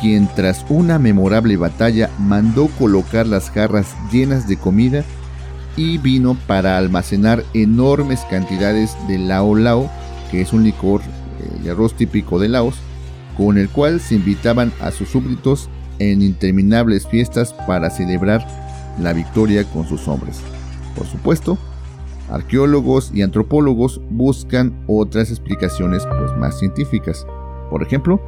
quien 0.00 0.28
tras 0.34 0.64
una 0.70 0.98
memorable 0.98 1.56
batalla 1.56 2.10
mandó 2.18 2.68
colocar 2.78 3.26
las 3.26 3.50
jarras 3.50 3.94
llenas 4.10 4.48
de 4.48 4.56
comida 4.56 5.04
y 5.76 5.98
vino 5.98 6.38
para 6.46 6.78
almacenar 6.78 7.44
enormes 7.52 8.20
cantidades 8.30 8.96
de 9.08 9.18
lao 9.18 9.54
lao 9.54 9.90
que 10.30 10.40
es 10.40 10.52
un 10.52 10.64
licor 10.64 11.00
eh, 11.02 11.62
de 11.62 11.70
arroz 11.70 11.94
típico 11.94 12.38
de 12.38 12.48
Laos, 12.48 12.76
con 13.36 13.58
el 13.58 13.68
cual 13.68 14.00
se 14.00 14.14
invitaban 14.14 14.72
a 14.80 14.90
sus 14.90 15.08
súbditos 15.08 15.68
en 15.98 16.22
interminables 16.22 17.06
fiestas 17.06 17.52
para 17.66 17.90
celebrar 17.90 18.46
la 18.98 19.12
victoria 19.12 19.64
con 19.64 19.86
sus 19.86 20.08
hombres. 20.08 20.40
Por 20.94 21.06
supuesto, 21.06 21.58
arqueólogos 22.30 23.10
y 23.14 23.22
antropólogos 23.22 24.00
buscan 24.10 24.74
otras 24.86 25.30
explicaciones 25.30 26.06
pues, 26.06 26.36
más 26.38 26.58
científicas. 26.58 27.26
Por 27.70 27.82
ejemplo, 27.82 28.20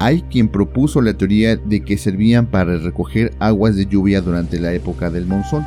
hay 0.00 0.22
quien 0.22 0.48
propuso 0.48 1.02
la 1.02 1.14
teoría 1.14 1.56
de 1.56 1.82
que 1.82 1.98
servían 1.98 2.46
para 2.46 2.76
recoger 2.76 3.34
aguas 3.40 3.76
de 3.76 3.86
lluvia 3.86 4.20
durante 4.20 4.60
la 4.60 4.72
época 4.72 5.10
del 5.10 5.26
monzón 5.26 5.64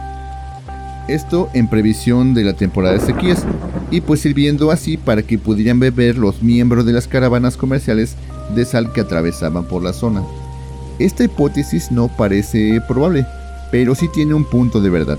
esto 1.14 1.50
en 1.54 1.68
previsión 1.68 2.34
de 2.34 2.44
la 2.44 2.54
temporada 2.54 2.96
de 2.96 3.06
sequías 3.06 3.46
y 3.90 4.02
pues 4.02 4.22
sirviendo 4.22 4.72
así 4.72 4.98
para 4.98 5.24
que 5.24 5.38
pudieran 5.38 5.80
beber 5.80 6.18
los 6.18 6.42
miembros 6.42 6.86
de 6.86 6.94
las 6.94 7.08
caravanas 7.08 7.58
comerciales 7.58 8.16
de 8.56 8.66
sal 8.66 8.94
que 8.94 9.02
atravesaban 9.02 9.66
por 9.66 9.84
la 9.84 9.94
zona. 9.94 10.24
Esta 11.00 11.24
hipótesis 11.24 11.92
no 11.92 12.08
parece 12.08 12.82
probable, 12.88 13.26
pero 13.72 13.96
sí 13.96 14.08
tiene 14.14 14.34
un 14.34 14.46
punto 14.46 14.82
de 14.82 14.90
verdad, 14.90 15.18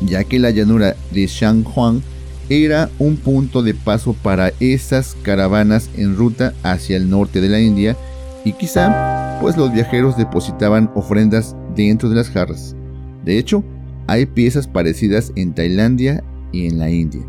ya 0.00 0.24
que 0.24 0.38
la 0.38 0.50
llanura 0.50 0.96
de 1.12 1.26
Shanghuang 1.26 2.02
era 2.48 2.90
un 2.98 3.16
punto 3.16 3.62
de 3.62 3.74
paso 3.74 4.14
para 4.22 4.52
esas 4.60 5.16
caravanas 5.22 5.90
en 5.96 6.16
ruta 6.16 6.52
hacia 6.62 6.96
el 6.96 7.08
norte 7.08 7.40
de 7.40 7.48
la 7.48 7.60
India 7.60 7.96
y 8.44 8.52
quizá 8.52 9.38
pues 9.40 9.56
los 9.56 9.72
viajeros 9.72 10.16
depositaban 10.16 10.90
ofrendas 10.94 11.56
dentro 11.74 12.08
de 12.08 12.16
las 12.16 12.30
jarras. 12.30 12.76
De 13.24 13.38
hecho, 13.38 13.64
hay 14.06 14.26
piezas 14.26 14.68
parecidas 14.68 15.32
en 15.36 15.54
Tailandia 15.54 16.22
y 16.52 16.66
en 16.66 16.78
la 16.78 16.90
India. 16.90 17.22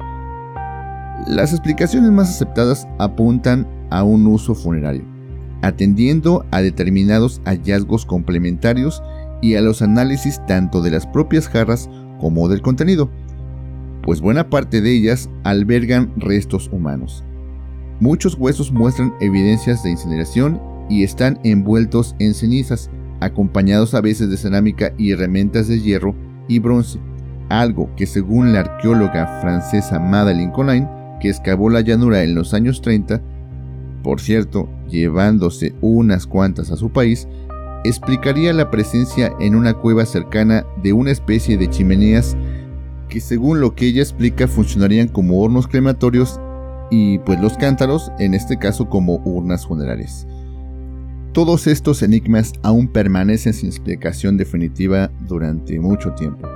Las 1.28 1.52
explicaciones 1.52 2.12
más 2.12 2.30
aceptadas 2.30 2.88
apuntan 3.00 3.68
a 3.90 4.04
un 4.04 4.28
uso 4.28 4.54
funerario, 4.54 5.04
atendiendo 5.62 6.46
a 6.52 6.62
determinados 6.62 7.42
hallazgos 7.46 8.06
complementarios 8.06 9.02
y 9.42 9.56
a 9.56 9.62
los 9.62 9.82
análisis 9.82 10.42
tanto 10.48 10.82
de 10.82 10.92
las 10.92 11.08
propias 11.08 11.48
jarras 11.48 11.90
como 12.20 12.48
del 12.50 12.62
contenido, 12.62 13.10
pues 14.04 14.22
buena 14.22 14.50
parte 14.50 14.82
de 14.82 14.92
ellas 14.92 15.30
albergan 15.44 16.12
restos 16.18 16.70
humanos. 16.72 17.24
Muchos 18.00 18.36
huesos 18.36 18.72
muestran 18.72 19.14
evidencias 19.22 19.82
de 19.84 19.92
incineración 19.92 20.62
y 20.90 21.04
están 21.04 21.40
envueltos 21.44 22.16
en 22.20 22.34
cenizas, 22.34 22.90
acompañados 23.22 23.94
a 23.94 24.02
veces 24.02 24.30
de 24.30 24.38
cerámica 24.38 24.94
y 24.98 25.12
herramientas 25.12 25.68
de 25.68 25.80
hierro 25.80 26.14
y 26.48 26.60
bronce, 26.60 27.00
algo 27.50 27.90
que 27.96 28.06
según 28.06 28.54
la 28.54 28.62
arqueóloga 28.62 29.40
francesa 29.42 30.00
Madeleine 30.00 30.52
Colin, 30.52 30.88
que 31.20 31.30
excavó 31.30 31.70
la 31.70 31.82
llanura 31.82 32.24
en 32.24 32.36
los 32.36 32.54
años 32.54 32.82
30, 32.82 33.22
por 34.04 34.22
cierto, 34.22 34.70
llevándose 34.88 35.74
unas 35.82 36.28
cuantas 36.28 36.72
a 36.72 36.76
su 36.76 36.92
país, 36.92 37.28
explicaría 37.84 38.54
la 38.54 38.70
presencia 38.72 39.34
en 39.40 39.56
una 39.56 39.74
cueva 39.74 40.06
cercana 40.06 40.66
de 40.82 40.94
una 40.94 41.12
especie 41.12 41.58
de 41.58 41.70
chimeneas 41.70 42.36
que 43.10 43.20
según 43.20 43.62
lo 43.62 43.76
que 43.76 43.88
ella 43.88 44.02
explica 44.02 44.48
funcionarían 44.48 45.08
como 45.08 45.42
hornos 45.42 45.68
crematorios 45.68 46.40
y 46.92 47.20
pues 47.20 47.40
los 47.40 47.58
cántaros 47.58 48.12
en 48.20 48.34
este 48.34 48.58
caso 48.58 48.90
como 48.90 49.18
urnas 49.26 49.66
funerarias. 49.66 50.28
Todos 51.36 51.68
estos 51.68 52.02
enigmas 52.02 52.54
aún 52.64 52.88
permanecen 52.88 53.54
sin 53.54 53.68
explicación 53.68 54.38
definitiva 54.38 55.12
durante 55.28 55.78
mucho 55.82 56.14
tiempo, 56.14 56.48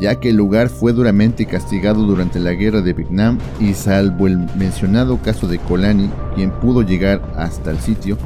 ya 0.00 0.16
que 0.16 0.30
el 0.30 0.36
lugar 0.36 0.70
fue 0.70 0.92
duramente 0.92 1.46
castigado 1.46 2.02
durante 2.02 2.40
la 2.40 2.50
guerra 2.50 2.80
de 2.80 2.94
Vietnam 2.94 3.38
y 3.60 3.74
salvo 3.74 4.26
el 4.26 4.38
mencionado 4.56 5.22
caso 5.22 5.46
de 5.46 5.60
Colani, 5.60 6.10
quien 6.34 6.50
pudo 6.50 6.82
llegar 6.82 7.32
hasta 7.36 7.70
el 7.70 7.78
sitio, 7.78 8.18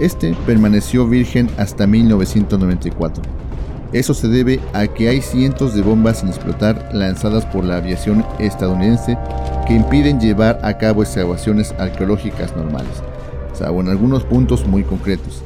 este 0.00 0.34
permaneció 0.44 1.06
virgen 1.06 1.48
hasta 1.56 1.86
1994. 1.86 3.22
Eso 3.92 4.12
se 4.12 4.26
debe 4.26 4.58
a 4.72 4.88
que 4.88 5.08
hay 5.08 5.22
cientos 5.22 5.72
de 5.76 5.82
bombas 5.82 6.18
sin 6.18 6.30
explotar 6.30 6.90
lanzadas 6.92 7.46
por 7.46 7.62
la 7.62 7.76
aviación 7.76 8.26
estadounidense 8.40 9.16
que 9.68 9.74
impiden 9.74 10.18
llevar 10.18 10.58
a 10.64 10.76
cabo 10.78 11.04
excavaciones 11.04 11.72
arqueológicas 11.78 12.56
normales 12.56 13.04
salvo 13.56 13.80
en 13.80 13.88
algunos 13.88 14.24
puntos 14.24 14.66
muy 14.66 14.82
concretos. 14.82 15.42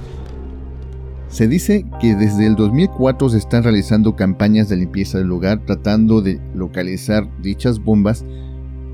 Se 1.29 1.47
dice 1.47 1.87
que 2.01 2.17
desde 2.17 2.47
el 2.47 2.57
2004 2.57 3.29
se 3.29 3.39
están 3.39 3.63
realizando 3.63 4.17
campañas 4.17 4.69
de 4.69 4.77
limpieza 4.77 5.19
del 5.19 5.29
lugar 5.29 5.65
tratando 5.65 6.23
de 6.23 6.41
localizar 6.55 7.29
dichas 7.41 7.79
bombas, 7.79 8.25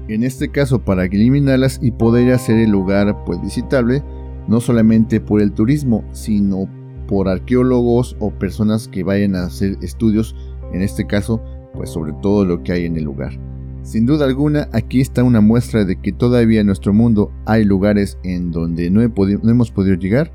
en 0.09 0.23
este 0.23 0.51
caso 0.51 0.81
para 0.81 1.07
eliminarlas 1.07 1.79
y 1.83 1.93
poder 1.93 2.33
hacer 2.33 2.59
el 2.59 2.71
lugar 2.71 3.25
pues 3.25 3.41
visitable, 3.41 4.03
no 4.49 4.61
solamente 4.61 5.19
por 5.19 5.41
el 5.41 5.53
turismo, 5.53 6.05
sino 6.13 6.69
por 7.09 7.29
arqueólogos 7.29 8.17
o 8.21 8.31
personas 8.31 8.87
que 8.87 9.03
vayan 9.03 9.35
a 9.35 9.45
hacer 9.45 9.79
estudios, 9.81 10.37
en 10.75 10.83
este 10.83 11.07
caso 11.07 11.43
pues 11.75 11.89
sobre 11.89 12.13
todo 12.21 12.45
lo 12.45 12.63
que 12.63 12.73
hay 12.73 12.85
en 12.85 12.97
el 12.97 13.05
lugar. 13.05 13.46
Sin 13.87 14.05
duda 14.05 14.25
alguna, 14.25 14.69
aquí 14.73 15.01
está 15.01 15.23
una 15.23 15.41
muestra 15.41 15.85
de 15.85 16.01
que 16.01 16.11
todavía 16.11 16.61
en 16.61 16.67
nuestro 16.67 16.93
mundo 16.93 17.31
hay 17.45 17.65
lugares 17.65 18.19
en 18.25 18.51
donde 18.51 18.91
no, 18.91 19.01
hemos 19.01 19.71
podido 19.71 19.95
llegar 19.95 20.33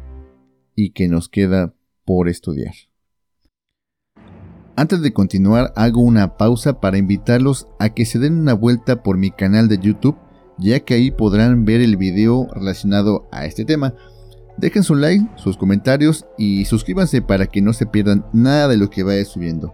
y 0.74 0.92
que 0.92 1.10
nos 1.10 1.28
queda 1.28 1.74
por 2.06 2.30
estudiar. 2.30 2.74
Antes 4.78 5.02
de 5.02 5.12
continuar, 5.12 5.74
hago 5.76 6.00
una 6.00 6.38
pausa 6.38 6.80
para 6.80 6.98
invitarlos 6.98 7.68
a 7.78 7.90
que 7.90 8.06
se 8.06 8.20
den 8.20 8.40
una 8.40 8.54
vuelta 8.54 9.04
por 9.04 9.18
mi 9.18 9.32
canal 9.32 9.68
de 9.68 9.80
YouTube 9.80 10.16
ya 10.58 10.80
que 10.80 10.94
ahí 10.94 11.12
podrán 11.12 11.66
ver 11.66 11.82
el 11.82 11.98
video 11.98 12.48
relacionado 12.54 13.28
a 13.32 13.46
este 13.46 13.66
tema. 13.66 13.96
Dejen 14.56 14.84
su 14.84 14.96
like, 14.96 15.28
sus 15.36 15.58
comentarios 15.58 16.26
y 16.38 16.64
suscríbanse 16.64 17.22
para 17.22 17.48
que 17.48 17.62
no 17.62 17.74
se 17.74 17.86
pierdan 17.86 18.26
nada 18.32 18.70
de 18.70 18.78
lo 18.78 18.90
que 18.90 19.04
vaya 19.04 19.26
subiendo. 19.26 19.74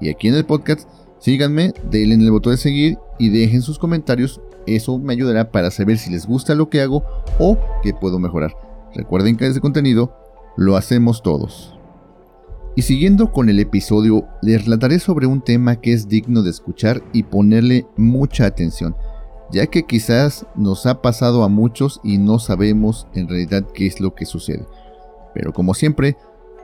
Y 0.00 0.08
aquí 0.08 0.28
en 0.28 0.34
el 0.34 0.44
podcast, 0.44 0.88
síganme, 1.18 1.72
denle 1.90 2.14
en 2.14 2.22
el 2.22 2.30
botón 2.30 2.52
de 2.52 2.58
seguir 2.58 2.98
y 3.18 3.30
dejen 3.30 3.62
sus 3.62 3.78
comentarios. 3.78 4.40
Eso 4.66 4.98
me 4.98 5.12
ayudará 5.12 5.50
para 5.50 5.70
saber 5.70 5.98
si 5.98 6.10
les 6.10 6.26
gusta 6.26 6.54
lo 6.54 6.68
que 6.68 6.80
hago 6.80 7.02
o 7.38 7.58
qué 7.82 7.94
puedo 7.94 8.18
mejorar. 8.18 8.54
Recuerden 8.94 9.36
que 9.36 9.46
este 9.46 9.60
contenido 9.60 10.14
lo 10.56 10.76
hacemos 10.76 11.22
todos. 11.22 11.74
Y 12.78 12.82
siguiendo 12.82 13.32
con 13.32 13.48
el 13.48 13.58
episodio, 13.58 14.28
les 14.40 14.64
relataré 14.64 15.00
sobre 15.00 15.26
un 15.26 15.40
tema 15.40 15.80
que 15.80 15.92
es 15.92 16.08
digno 16.08 16.42
de 16.42 16.50
escuchar 16.50 17.02
y 17.12 17.24
ponerle 17.24 17.86
mucha 17.96 18.46
atención, 18.46 18.94
ya 19.50 19.66
que 19.66 19.82
quizás 19.82 20.46
nos 20.54 20.86
ha 20.86 21.02
pasado 21.02 21.42
a 21.42 21.48
muchos 21.48 22.00
y 22.04 22.18
no 22.18 22.38
sabemos 22.38 23.08
en 23.14 23.28
realidad 23.28 23.66
qué 23.74 23.86
es 23.86 24.00
lo 24.00 24.14
que 24.14 24.26
sucede. 24.26 24.64
Pero 25.34 25.52
como 25.52 25.74
siempre, 25.74 26.16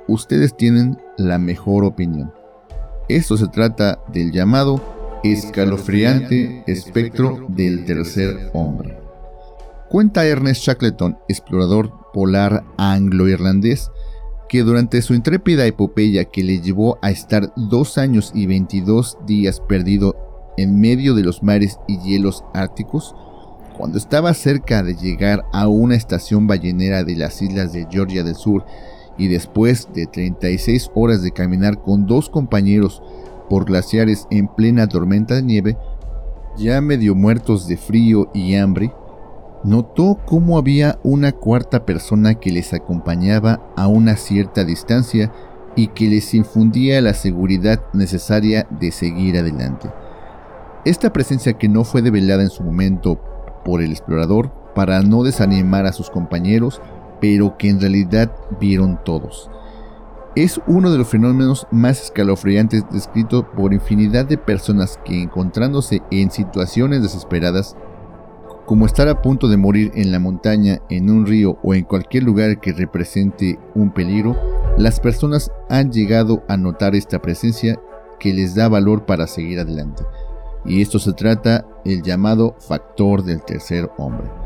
ustedes 0.06 0.56
tienen 0.56 0.98
la 1.16 1.38
mejor 1.38 1.84
opinión. 1.84 2.32
Esto 3.08 3.36
se 3.36 3.48
trata 3.48 4.02
del 4.08 4.32
llamado 4.32 5.20
escalofriante 5.22 6.64
espectro 6.66 7.46
del 7.48 7.84
tercer 7.84 8.50
hombre. 8.54 8.98
Cuenta 9.90 10.24
Ernest 10.26 10.62
Shackleton, 10.62 11.18
explorador 11.28 11.92
polar 12.14 12.64
anglo-irlandés, 12.78 13.90
que 14.48 14.62
durante 14.62 15.02
su 15.02 15.12
intrépida 15.12 15.66
epopeya 15.66 16.24
que 16.24 16.42
le 16.42 16.60
llevó 16.60 16.98
a 17.02 17.10
estar 17.10 17.52
dos 17.56 17.98
años 17.98 18.32
y 18.34 18.46
22 18.46 19.18
días 19.26 19.60
perdido 19.60 20.16
en 20.56 20.80
medio 20.80 21.14
de 21.14 21.24
los 21.24 21.42
mares 21.42 21.78
y 21.86 21.98
hielos 21.98 22.42
árticos, 22.54 23.14
cuando 23.76 23.98
estaba 23.98 24.32
cerca 24.32 24.82
de 24.82 24.94
llegar 24.94 25.44
a 25.52 25.68
una 25.68 25.94
estación 25.94 26.46
ballenera 26.46 27.04
de 27.04 27.16
las 27.16 27.42
islas 27.42 27.72
de 27.74 27.86
Georgia 27.90 28.24
del 28.24 28.36
Sur 28.36 28.64
y 29.16 29.28
después 29.28 29.88
de 29.94 30.06
36 30.06 30.90
horas 30.94 31.22
de 31.22 31.30
caminar 31.30 31.82
con 31.82 32.06
dos 32.06 32.28
compañeros 32.28 33.02
por 33.48 33.64
glaciares 33.64 34.26
en 34.30 34.48
plena 34.48 34.88
tormenta 34.88 35.34
de 35.34 35.42
nieve, 35.42 35.76
ya 36.56 36.80
medio 36.80 37.14
muertos 37.14 37.66
de 37.66 37.76
frío 37.76 38.30
y 38.32 38.54
hambre, 38.54 38.92
notó 39.64 40.18
cómo 40.26 40.58
había 40.58 40.98
una 41.02 41.32
cuarta 41.32 41.84
persona 41.84 42.34
que 42.34 42.52
les 42.52 42.72
acompañaba 42.72 43.60
a 43.76 43.88
una 43.88 44.16
cierta 44.16 44.64
distancia 44.64 45.32
y 45.76 45.88
que 45.88 46.08
les 46.08 46.34
infundía 46.34 47.00
la 47.00 47.14
seguridad 47.14 47.80
necesaria 47.92 48.66
de 48.70 48.92
seguir 48.92 49.36
adelante. 49.38 49.90
Esta 50.84 51.12
presencia 51.12 51.54
que 51.54 51.68
no 51.68 51.84
fue 51.84 52.02
develada 52.02 52.42
en 52.42 52.50
su 52.50 52.62
momento 52.62 53.18
por 53.64 53.82
el 53.82 53.90
explorador 53.90 54.52
para 54.74 55.00
no 55.02 55.22
desanimar 55.22 55.86
a 55.86 55.92
sus 55.92 56.10
compañeros, 56.10 56.80
pero 57.24 57.56
que 57.56 57.70
en 57.70 57.80
realidad 57.80 58.30
vieron 58.60 59.00
todos. 59.02 59.50
Es 60.36 60.60
uno 60.66 60.92
de 60.92 60.98
los 60.98 61.08
fenómenos 61.08 61.66
más 61.70 62.02
escalofriantes 62.02 62.84
descrito 62.92 63.50
por 63.50 63.72
infinidad 63.72 64.26
de 64.26 64.36
personas 64.36 65.00
que 65.06 65.22
encontrándose 65.22 66.02
en 66.10 66.30
situaciones 66.30 67.00
desesperadas 67.00 67.76
como 68.66 68.84
estar 68.84 69.08
a 69.08 69.22
punto 69.22 69.48
de 69.48 69.56
morir 69.56 69.90
en 69.94 70.12
la 70.12 70.18
montaña, 70.18 70.80
en 70.90 71.08
un 71.08 71.24
río 71.24 71.56
o 71.62 71.72
en 71.72 71.84
cualquier 71.84 72.24
lugar 72.24 72.60
que 72.60 72.74
represente 72.74 73.58
un 73.74 73.90
peligro, 73.90 74.36
las 74.76 75.00
personas 75.00 75.50
han 75.70 75.92
llegado 75.92 76.44
a 76.46 76.58
notar 76.58 76.94
esta 76.94 77.22
presencia 77.22 77.80
que 78.20 78.34
les 78.34 78.54
da 78.54 78.68
valor 78.68 79.06
para 79.06 79.26
seguir 79.26 79.60
adelante. 79.60 80.02
Y 80.66 80.82
esto 80.82 80.98
se 80.98 81.14
trata 81.14 81.66
el 81.86 82.02
llamado 82.02 82.54
factor 82.58 83.22
del 83.22 83.42
tercer 83.42 83.90
hombre. 83.96 84.43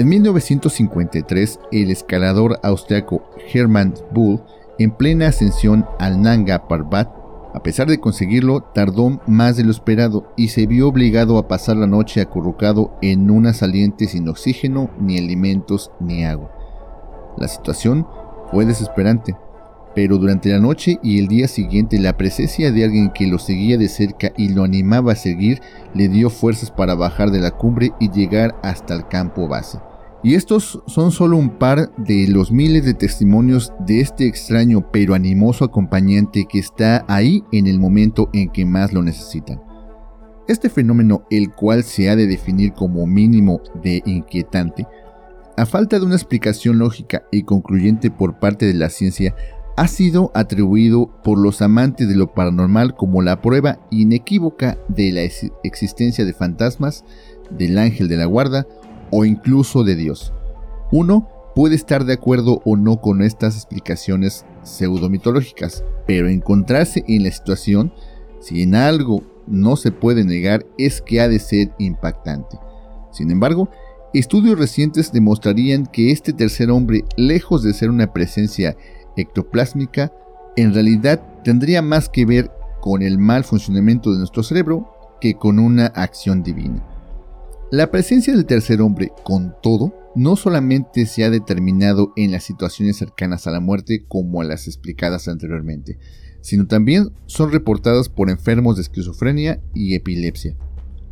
En 0.00 0.08
1953, 0.08 1.60
el 1.72 1.90
escalador 1.90 2.58
austriaco 2.62 3.22
Hermann 3.52 3.92
Bull, 4.10 4.40
en 4.78 4.92
plena 4.92 5.28
ascensión 5.28 5.84
al 5.98 6.22
Nanga 6.22 6.68
Parbat, 6.68 7.10
a 7.52 7.62
pesar 7.62 7.86
de 7.86 8.00
conseguirlo, 8.00 8.62
tardó 8.62 9.20
más 9.26 9.58
de 9.58 9.64
lo 9.64 9.70
esperado 9.70 10.32
y 10.38 10.48
se 10.48 10.66
vio 10.66 10.88
obligado 10.88 11.36
a 11.36 11.48
pasar 11.48 11.76
la 11.76 11.86
noche 11.86 12.22
acurrucado 12.22 12.96
en 13.02 13.30
una 13.30 13.52
saliente 13.52 14.06
sin 14.06 14.26
oxígeno, 14.26 14.88
ni 14.98 15.18
alimentos, 15.18 15.90
ni 16.00 16.24
agua. 16.24 16.50
La 17.36 17.46
situación 17.46 18.06
fue 18.50 18.64
desesperante, 18.64 19.36
pero 19.94 20.16
durante 20.16 20.48
la 20.48 20.60
noche 20.60 20.98
y 21.02 21.18
el 21.18 21.28
día 21.28 21.46
siguiente 21.46 21.98
la 21.98 22.16
presencia 22.16 22.72
de 22.72 22.84
alguien 22.84 23.10
que 23.10 23.26
lo 23.26 23.38
seguía 23.38 23.76
de 23.76 23.90
cerca 23.90 24.32
y 24.38 24.48
lo 24.48 24.64
animaba 24.64 25.12
a 25.12 25.16
seguir 25.16 25.60
le 25.92 26.08
dio 26.08 26.30
fuerzas 26.30 26.70
para 26.70 26.94
bajar 26.94 27.30
de 27.30 27.40
la 27.40 27.50
cumbre 27.50 27.92
y 28.00 28.10
llegar 28.10 28.58
hasta 28.62 28.94
el 28.94 29.06
campo 29.06 29.46
base. 29.46 29.78
Y 30.22 30.34
estos 30.34 30.82
son 30.86 31.12
solo 31.12 31.38
un 31.38 31.58
par 31.58 31.94
de 31.96 32.28
los 32.28 32.52
miles 32.52 32.84
de 32.84 32.92
testimonios 32.92 33.72
de 33.86 34.00
este 34.00 34.26
extraño 34.26 34.90
pero 34.92 35.14
animoso 35.14 35.64
acompañante 35.64 36.46
que 36.46 36.58
está 36.58 37.06
ahí 37.08 37.42
en 37.52 37.66
el 37.66 37.78
momento 37.78 38.28
en 38.34 38.50
que 38.50 38.66
más 38.66 38.92
lo 38.92 39.02
necesitan. 39.02 39.62
Este 40.46 40.68
fenómeno, 40.68 41.24
el 41.30 41.52
cual 41.52 41.84
se 41.84 42.10
ha 42.10 42.16
de 42.16 42.26
definir 42.26 42.72
como 42.72 43.06
mínimo 43.06 43.62
de 43.82 44.02
inquietante, 44.04 44.86
a 45.56 45.64
falta 45.64 45.98
de 45.98 46.04
una 46.04 46.16
explicación 46.16 46.78
lógica 46.78 47.22
y 47.30 47.44
concluyente 47.44 48.10
por 48.10 48.38
parte 48.38 48.66
de 48.66 48.74
la 48.74 48.90
ciencia, 48.90 49.34
ha 49.76 49.88
sido 49.88 50.32
atribuido 50.34 51.10
por 51.22 51.38
los 51.38 51.62
amantes 51.62 52.08
de 52.08 52.16
lo 52.16 52.34
paranormal 52.34 52.94
como 52.94 53.22
la 53.22 53.40
prueba 53.40 53.78
inequívoca 53.90 54.76
de 54.88 55.12
la 55.12 55.22
existencia 55.62 56.24
de 56.24 56.34
fantasmas, 56.34 57.04
del 57.50 57.78
ángel 57.78 58.08
de 58.08 58.16
la 58.16 58.26
guarda 58.26 58.66
o 59.10 59.24
incluso 59.24 59.84
de 59.84 59.96
Dios. 59.96 60.32
Uno 60.92 61.28
puede 61.54 61.74
estar 61.74 62.04
de 62.04 62.14
acuerdo 62.14 62.62
o 62.64 62.76
no 62.76 63.00
con 63.00 63.22
estas 63.22 63.56
explicaciones 63.56 64.44
pseudomitológicas, 64.62 65.84
pero 66.06 66.28
encontrarse 66.28 67.04
en 67.08 67.24
la 67.24 67.30
situación, 67.30 67.92
si 68.40 68.62
en 68.62 68.74
algo 68.74 69.22
no 69.46 69.76
se 69.76 69.92
puede 69.92 70.24
negar, 70.24 70.64
es 70.78 71.02
que 71.02 71.20
ha 71.20 71.28
de 71.28 71.38
ser 71.38 71.72
impactante. 71.78 72.58
Sin 73.12 73.30
embargo, 73.30 73.68
estudios 74.14 74.58
recientes 74.58 75.12
demostrarían 75.12 75.86
que 75.86 76.12
este 76.12 76.32
tercer 76.32 76.70
hombre, 76.70 77.04
lejos 77.16 77.62
de 77.62 77.74
ser 77.74 77.90
una 77.90 78.12
presencia 78.12 78.76
ectoplásmica, 79.16 80.12
en 80.56 80.72
realidad 80.74 81.22
tendría 81.44 81.82
más 81.82 82.08
que 82.08 82.24
ver 82.24 82.50
con 82.80 83.02
el 83.02 83.18
mal 83.18 83.44
funcionamiento 83.44 84.12
de 84.12 84.18
nuestro 84.18 84.42
cerebro 84.42 84.92
que 85.20 85.34
con 85.34 85.58
una 85.58 85.86
acción 85.86 86.42
divina. 86.42 86.84
La 87.70 87.92
presencia 87.92 88.34
del 88.34 88.46
tercer 88.46 88.80
hombre, 88.82 89.12
con 89.22 89.54
todo, 89.62 89.94
no 90.16 90.34
solamente 90.34 91.06
se 91.06 91.22
ha 91.22 91.30
determinado 91.30 92.12
en 92.16 92.32
las 92.32 92.42
situaciones 92.42 92.96
cercanas 92.96 93.46
a 93.46 93.52
la 93.52 93.60
muerte 93.60 94.04
como 94.08 94.42
las 94.42 94.66
explicadas 94.66 95.28
anteriormente, 95.28 95.96
sino 96.40 96.66
también 96.66 97.12
son 97.26 97.52
reportadas 97.52 98.08
por 98.08 98.28
enfermos 98.28 98.74
de 98.74 98.82
esquizofrenia 98.82 99.60
y 99.72 99.94
epilepsia. 99.94 100.56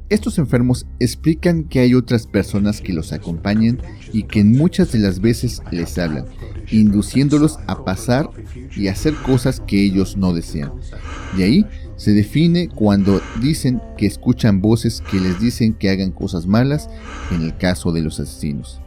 Estos 0.09 0.38
enfermos 0.38 0.85
explican 0.99 1.62
que 1.62 1.79
hay 1.79 1.94
otras 1.94 2.27
personas 2.27 2.81
que 2.81 2.92
los 2.92 3.12
acompañan 3.12 3.79
y 4.12 4.25
que 4.25 4.42
muchas 4.42 4.90
de 4.90 4.99
las 4.99 5.21
veces 5.21 5.62
les 5.71 5.97
hablan, 5.97 6.25
induciéndolos 6.73 7.61
a 7.68 7.85
pasar 7.85 8.31
y 8.75 8.88
hacer 8.88 9.14
cosas 9.14 9.61
que 9.61 9.85
ellos 9.85 10.16
no 10.16 10.33
desean. 10.33 10.73
De 11.37 11.44
ahí 11.44 11.66
se 11.99 12.13
define 12.13 12.69
cuando 12.69 13.21
dicen 13.43 13.83
que 13.99 14.07
escuchan 14.07 14.63
voces 14.63 15.03
que 15.11 15.21
les 15.21 15.39
dicen 15.41 15.75
que 15.75 15.91
hagan 15.91 16.13
cosas 16.13 16.47
malas 16.47 16.89
en 17.33 17.43
el 17.43 17.57
caso 17.57 17.93
de 17.93 18.03
los 18.03 18.21
asesinos. 18.21 18.81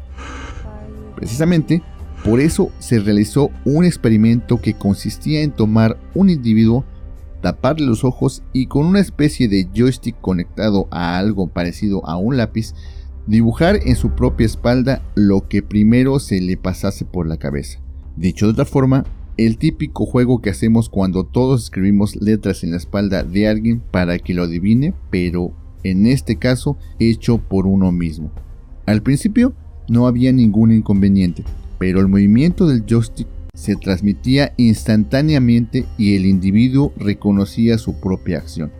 Precisamente 1.15 1.84
por 2.24 2.39
eso 2.39 2.71
se 2.80 3.00
realizó 3.00 3.52
un 3.65 3.84
experimento 3.84 4.62
que 4.62 4.74
consistía 4.74 5.41
en 5.41 5.52
tomar 5.52 5.97
un 6.13 6.30
individuo, 6.30 6.86
taparle 7.41 7.86
los 7.86 8.04
ojos 8.04 8.43
y 8.54 8.67
con 8.67 8.86
una 8.86 9.00
especie 9.00 9.47
de 9.47 9.67
joystick 9.74 10.19
conectado 10.21 10.88
a 10.89 11.17
algo 11.17 11.47
parecido 11.47 12.08
a 12.08 12.17
un 12.17 12.38
lápiz, 12.38 12.74
dibujar 13.28 13.80
en 13.84 13.95
su 13.95 14.12
propia 14.12 14.45
espalda 14.45 15.02
lo 15.15 15.47
que 15.47 15.62
primero 15.62 16.19
se 16.19 16.39
le 16.39 16.58
pasase 16.58 17.06
por 17.06 17.28
la 17.28 17.38
cabeza. 17.38 17.80
Dicho 18.15 18.45
de 18.45 18.52
otra 18.54 18.65
forma, 18.65 19.04
el 19.45 19.58
típico 19.58 20.06
juego 20.06 20.41
que 20.41 20.51
hacemos 20.51 20.89
cuando 20.89 21.23
todos 21.23 21.63
escribimos 21.63 22.15
letras 22.15 22.63
en 22.63 22.71
la 22.71 22.77
espalda 22.77 23.23
de 23.23 23.47
alguien 23.47 23.82
para 23.91 24.19
que 24.19 24.34
lo 24.34 24.43
adivine, 24.43 24.93
pero 25.10 25.51
en 25.84 26.06
este 26.06 26.36
caso 26.36 26.77
hecho 26.99 27.39
por 27.39 27.65
uno 27.65 27.91
mismo. 27.91 28.32
Al 28.86 29.01
principio 29.01 29.54
no 29.88 30.06
había 30.06 30.32
ningún 30.32 30.71
inconveniente, 30.71 31.43
pero 31.80 31.99
el 31.99 32.08
movimiento 32.08 32.67
del 32.67 32.86
joystick 32.86 33.27
se 33.54 33.75
transmitía 33.75 34.54
instantáneamente 34.58 35.86
y 35.97 36.15
el 36.15 36.25
individuo 36.25 36.93
reconocía 36.97 37.77
su 37.77 37.99
propia 37.99 38.38
acción. 38.38 38.71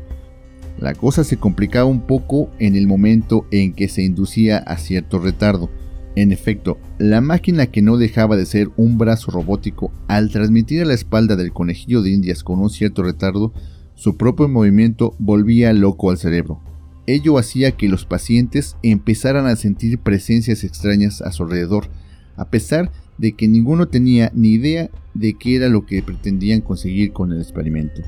La 0.80 0.94
cosa 0.96 1.24
se 1.24 1.38
complicaba 1.38 1.86
un 1.86 2.02
poco 2.02 2.50
en 2.60 2.76
el 2.76 2.88
momento 2.88 3.46
en 3.52 3.74
que 3.74 3.88
se 3.88 4.04
inducía 4.04 4.58
a 4.58 4.78
cierto 4.78 5.20
retardo, 5.20 5.70
en 6.16 6.32
efecto, 6.32 6.78
la 6.98 7.22
máquina 7.22 7.68
que 7.68 7.82
no 7.82 7.98
dejaba 7.98 8.36
de 8.36 8.46
ser 8.46 8.70
un 8.76 8.98
brazo 8.98 9.32
robótico, 9.32 9.92
al 10.08 10.30
transmitir 10.30 10.82
a 10.82 10.86
la 10.86 10.94
espalda 10.94 11.36
del 11.36 11.54
conejillo 11.54 12.02
de 12.02 12.12
indias 12.12 12.44
con 12.44 12.60
un 12.60 12.70
cierto 12.70 13.04
retardo, 13.04 13.54
su 13.96 14.18
propio 14.18 14.48
movimiento 14.48 15.16
volvía 15.20 15.72
loco 15.74 16.10
al 16.10 16.18
cerebro. 16.18 16.60
Ello 17.08 17.38
hacía 17.38 17.72
que 17.72 17.88
los 17.88 18.06
pacientes 18.06 18.76
empezaran 18.84 19.48
a 19.48 19.56
sentir 19.56 20.00
presencias 20.00 20.64
extrañas 20.64 21.22
a 21.22 21.32
su 21.32 21.44
alrededor, 21.44 21.88
a 22.36 22.50
pesar 22.50 22.92
de 23.18 23.34
que 23.34 23.48
ninguno 23.48 23.88
tenía 23.88 24.32
ni 24.34 24.50
idea 24.50 24.90
de 25.14 25.34
qué 25.34 25.56
era 25.56 25.70
lo 25.70 25.86
que 25.86 26.04
pretendían 26.04 26.62
conseguir 26.62 27.14
con 27.14 27.32
el 27.32 27.40
experimento. 27.40 28.02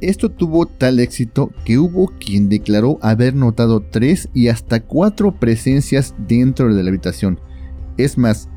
Esto 0.00 0.30
tuvo 0.30 0.66
tal 0.66 1.00
éxito 1.00 1.50
que 1.64 1.78
hubo 1.78 2.12
quien 2.20 2.48
declaró 2.48 2.98
haber 3.02 3.34
notado 3.34 3.80
tres 3.80 4.28
y 4.32 4.48
hasta 4.48 4.80
cuatro 4.80 5.32
presencias 5.32 6.14
dentro 6.28 6.72
de 6.72 6.82
la 6.82 6.90
habitación. 6.90 7.40
Es 7.98 8.16
más, 8.16 8.48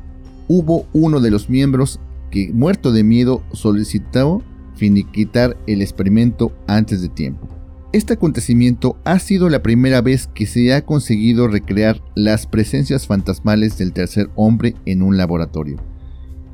hubo 0.48 0.86
uno 0.92 1.20
de 1.20 1.30
los 1.30 1.50
miembros 1.50 2.00
que, 2.30 2.50
muerto 2.52 2.92
de 2.92 3.04
miedo, 3.04 3.42
solicitó 3.52 4.42
finiquitar 4.76 5.56
el 5.66 5.82
experimento 5.82 6.52
antes 6.66 7.02
de 7.02 7.08
tiempo. 7.08 7.46
Este 7.92 8.14
acontecimiento 8.14 8.96
ha 9.04 9.18
sido 9.18 9.50
la 9.50 9.62
primera 9.62 10.00
vez 10.00 10.26
que 10.26 10.46
se 10.46 10.72
ha 10.72 10.86
conseguido 10.86 11.46
recrear 11.46 12.02
las 12.14 12.46
presencias 12.46 13.06
fantasmales 13.06 13.76
del 13.76 13.92
tercer 13.92 14.30
hombre 14.34 14.74
en 14.86 15.02
un 15.02 15.18
laboratorio. 15.18 15.76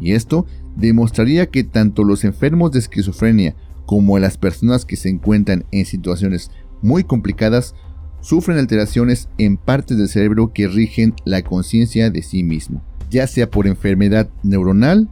Y 0.01 0.13
esto 0.13 0.47
demostraría 0.77 1.47
que 1.47 1.63
tanto 1.63 2.03
los 2.03 2.25
enfermos 2.25 2.73
de 2.73 2.81
esquizofrenia 2.81 3.55
como 3.87 4.19
las 4.19 4.37
personas 4.37 4.85
que 4.85 4.97
se 4.97 5.11
encuentran 5.11 5.65
en 5.71 5.87
situaciones 5.87 6.51
muy 6.83 7.05
complicadas 7.05 7.75
sufren 8.21 8.59
alteraciones 8.59 9.29
en 9.39 9.57
partes 9.57 9.99
del 9.99 10.09
cerebro 10.09 10.53
que 10.53 10.69
rigen 10.69 11.15
la 11.25 11.43
conciencia 11.43 12.11
de 12.11 12.23
sí 12.23 12.43
mismo, 12.43 12.83
ya 13.11 13.27
sea 13.27 13.51
por 13.51 13.67
enfermedad 13.67 14.29
neuronal 14.43 15.09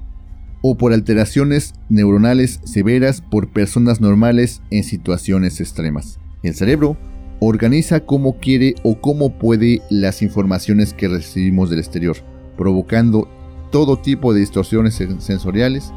o 0.62 0.77
por 0.77 0.92
alteraciones 0.92 1.75
neuronales 1.88 2.61
severas 2.64 3.21
por 3.21 3.49
personas 3.49 4.01
normales 4.01 4.62
en 4.71 4.85
situaciones 4.85 5.61
extremas. 5.61 6.19
El 6.42 6.55
cerebro 6.55 6.97
organiza 7.40 8.01
como 8.01 8.38
quiere 8.38 8.75
o 8.83 9.01
como 9.01 9.38
puede 9.38 9.83
las 9.90 10.23
informaciones 10.23 10.92
que 10.92 11.09
recibimos 11.09 11.71
del 11.71 11.79
exterior, 11.79 12.16
provocando 12.57 13.29
todo 13.71 13.99
tipo 13.99 14.33
de 14.33 14.40
distorsiones 14.40 14.95
sensoriales 15.19 15.92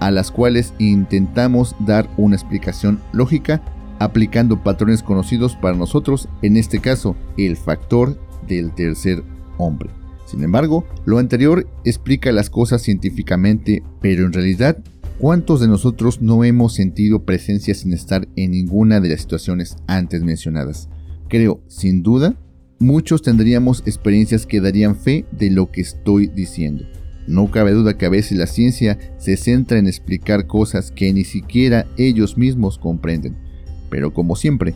a 0.00 0.10
las 0.10 0.30
cuales 0.30 0.72
intentamos 0.78 1.76
dar 1.78 2.08
una 2.16 2.34
explicación 2.34 3.00
lógica 3.12 3.62
aplicando 4.00 4.64
patrones 4.64 5.04
conocidos 5.04 5.54
para 5.54 5.76
nosotros, 5.76 6.28
en 6.42 6.56
este 6.56 6.80
caso 6.80 7.14
el 7.36 7.56
factor 7.56 8.18
del 8.48 8.72
tercer 8.74 9.22
hombre. 9.58 9.90
Sin 10.26 10.42
embargo, 10.42 10.84
lo 11.04 11.18
anterior 11.18 11.68
explica 11.84 12.32
las 12.32 12.50
cosas 12.50 12.82
científicamente, 12.82 13.82
pero 14.00 14.24
en 14.24 14.32
realidad, 14.32 14.78
¿cuántos 15.18 15.60
de 15.60 15.68
nosotros 15.68 16.22
no 16.22 16.44
hemos 16.44 16.74
sentido 16.74 17.24
presencia 17.24 17.74
sin 17.74 17.92
estar 17.92 18.26
en 18.36 18.52
ninguna 18.52 19.00
de 19.00 19.10
las 19.10 19.20
situaciones 19.20 19.76
antes 19.86 20.22
mencionadas? 20.22 20.88
Creo, 21.28 21.60
sin 21.68 22.02
duda, 22.02 22.36
muchos 22.78 23.22
tendríamos 23.22 23.82
experiencias 23.86 24.46
que 24.46 24.60
darían 24.60 24.96
fe 24.96 25.26
de 25.30 25.50
lo 25.50 25.70
que 25.70 25.82
estoy 25.82 26.28
diciendo. 26.28 26.84
No 27.26 27.50
cabe 27.50 27.72
duda 27.72 27.98
que 27.98 28.06
a 28.06 28.10
veces 28.10 28.38
la 28.38 28.46
ciencia 28.46 28.98
se 29.18 29.36
centra 29.36 29.78
en 29.78 29.86
explicar 29.86 30.46
cosas 30.46 30.90
que 30.90 31.12
ni 31.12 31.24
siquiera 31.24 31.86
ellos 31.98 32.38
mismos 32.38 32.78
comprenden. 32.78 33.49
Pero 33.90 34.14
como 34.14 34.36
siempre, 34.36 34.74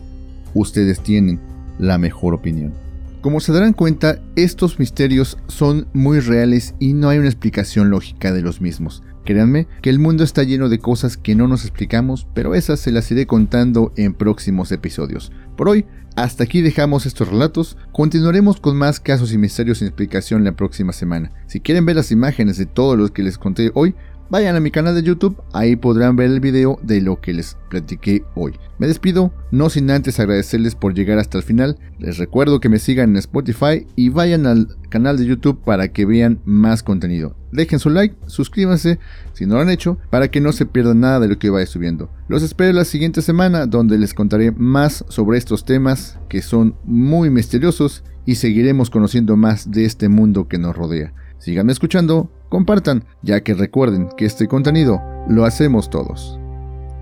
ustedes 0.53 1.01
tienen 1.01 1.41
la 1.79 1.99
mejor 1.99 2.35
opinión. 2.35 2.73
Como 3.21 3.41
se 3.41 3.53
darán 3.53 3.73
cuenta, 3.73 4.19
estos 4.37 4.79
misterios 4.79 5.39
son 5.49 5.87
muy 5.95 6.21
reales 6.21 6.75
y 6.79 6.93
no 6.93 7.09
hay 7.09 7.19
una 7.19 7.29
explicación 7.29 7.89
lógica 7.89 8.33
de 8.33 8.43
los 8.43 8.61
mismos. 8.61 9.03
Créanme 9.25 9.67
que 9.81 9.89
el 9.89 9.99
mundo 9.99 10.25
está 10.25 10.43
lleno 10.43 10.69
de 10.69 10.79
cosas 10.79 11.17
que 11.17 11.35
no 11.35 11.49
nos 11.49 11.63
explicamos, 11.65 12.27
pero 12.35 12.55
esas 12.55 12.81
se 12.81 12.93
las 12.93 13.11
iré 13.11 13.27
contando 13.27 13.95
en 13.97 14.13
próximos 14.13 14.71
episodios. 14.73 15.33
Por 15.57 15.71
hoy 15.71 15.87
hasta 16.17 16.45
aquí 16.45 16.63
dejamos 16.63 17.07
estos 17.07 17.29
relatos, 17.29 17.77
continuaremos 17.91 18.61
con 18.61 18.77
más 18.77 19.01
casos 19.01 19.33
y 19.33 19.39
misterios 19.39 19.79
sin 19.79 19.89
explicación 19.89 20.45
la 20.45 20.53
próxima 20.53 20.93
semana. 20.93 21.33
Si 21.49 21.59
quieren 21.59 21.87
ver 21.87 21.97
las 21.97 22.13
imágenes 22.13 22.57
de 22.57 22.67
todo 22.67 22.95
lo 22.95 23.13
que 23.13 23.25
les 23.25 23.37
conté 23.37 23.73
hoy, 23.75 23.97
vayan 24.31 24.57
a 24.57 24.61
mi 24.61 24.71
canal 24.71 24.95
de 24.95 25.03
YouTube, 25.03 25.41
ahí 25.53 25.77
podrán 25.77 26.17
ver 26.17 26.31
el 26.31 26.41
video 26.41 26.79
de 26.83 27.01
lo 27.01 27.21
que 27.21 27.33
les 27.33 27.57
platiqué 27.71 28.25
hoy. 28.35 28.55
Me 28.79 28.87
despido, 28.87 29.33
no 29.51 29.71
sin 29.71 29.91
antes 29.91 30.21
agradecerles 30.21 30.75
por 30.75 30.95
llegar 30.95 31.19
hasta 31.19 31.39
el 31.39 31.45
final, 31.45 31.79
les 31.99 32.19
recuerdo 32.19 32.61
que 32.61 32.69
me 32.69 32.79
sigan 32.79 33.11
en 33.11 33.17
Spotify 33.17 33.87
y 33.97 34.09
vayan 34.09 34.47
al 34.47 34.77
canal 34.89 35.19
de 35.19 35.27
YouTube 35.27 35.63
para 35.65 35.89
que 35.89 36.07
vean 36.07 36.41
más 36.45 36.83
contenido 36.83 37.37
dejen 37.55 37.79
su 37.79 37.89
like, 37.89 38.17
suscríbanse 38.27 38.99
si 39.33 39.47
no 39.47 39.55
lo 39.55 39.61
han 39.63 39.71
hecho, 39.71 39.99
para 40.11 40.29
que 40.29 40.41
no 40.41 40.53
se 40.53 40.67
pierdan 40.67 41.01
nada 41.01 41.21
de 41.21 41.29
lo 41.29 41.39
que 41.39 41.51
vaya 41.51 41.67
subiendo. 41.67 42.11
Los 42.29 42.43
espero 42.43 42.73
la 42.73 42.85
siguiente 42.85 43.23
semana 43.23 43.67
donde 43.67 43.97
les 43.97 44.13
contaré 44.13 44.51
más 44.51 45.05
sobre 45.09 45.39
estos 45.39 45.65
temas 45.65 46.19
que 46.29 46.43
son 46.43 46.77
muy 46.85 47.31
misteriosos 47.31 48.05
y 48.27 48.37
seguiremos 48.37 48.91
conociendo 48.91 49.37
más 49.37 49.71
de 49.71 49.85
este 49.85 50.09
mundo 50.09 50.49
que 50.49 50.59
nos 50.59 50.77
rodea. 50.77 51.15
Síganme 51.39 51.73
escuchando, 51.73 52.31
compartan, 52.55 53.03
ya 53.23 53.41
que 53.43 53.53
recuerden 53.53 54.11
que 54.17 54.27
este 54.27 54.47
contenido 54.47 55.03
lo 55.29 55.45
hacemos 55.45 55.91
todos. 55.91 56.39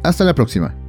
Hasta 0.03 0.25
la 0.25 0.35
próxima. 0.35 0.82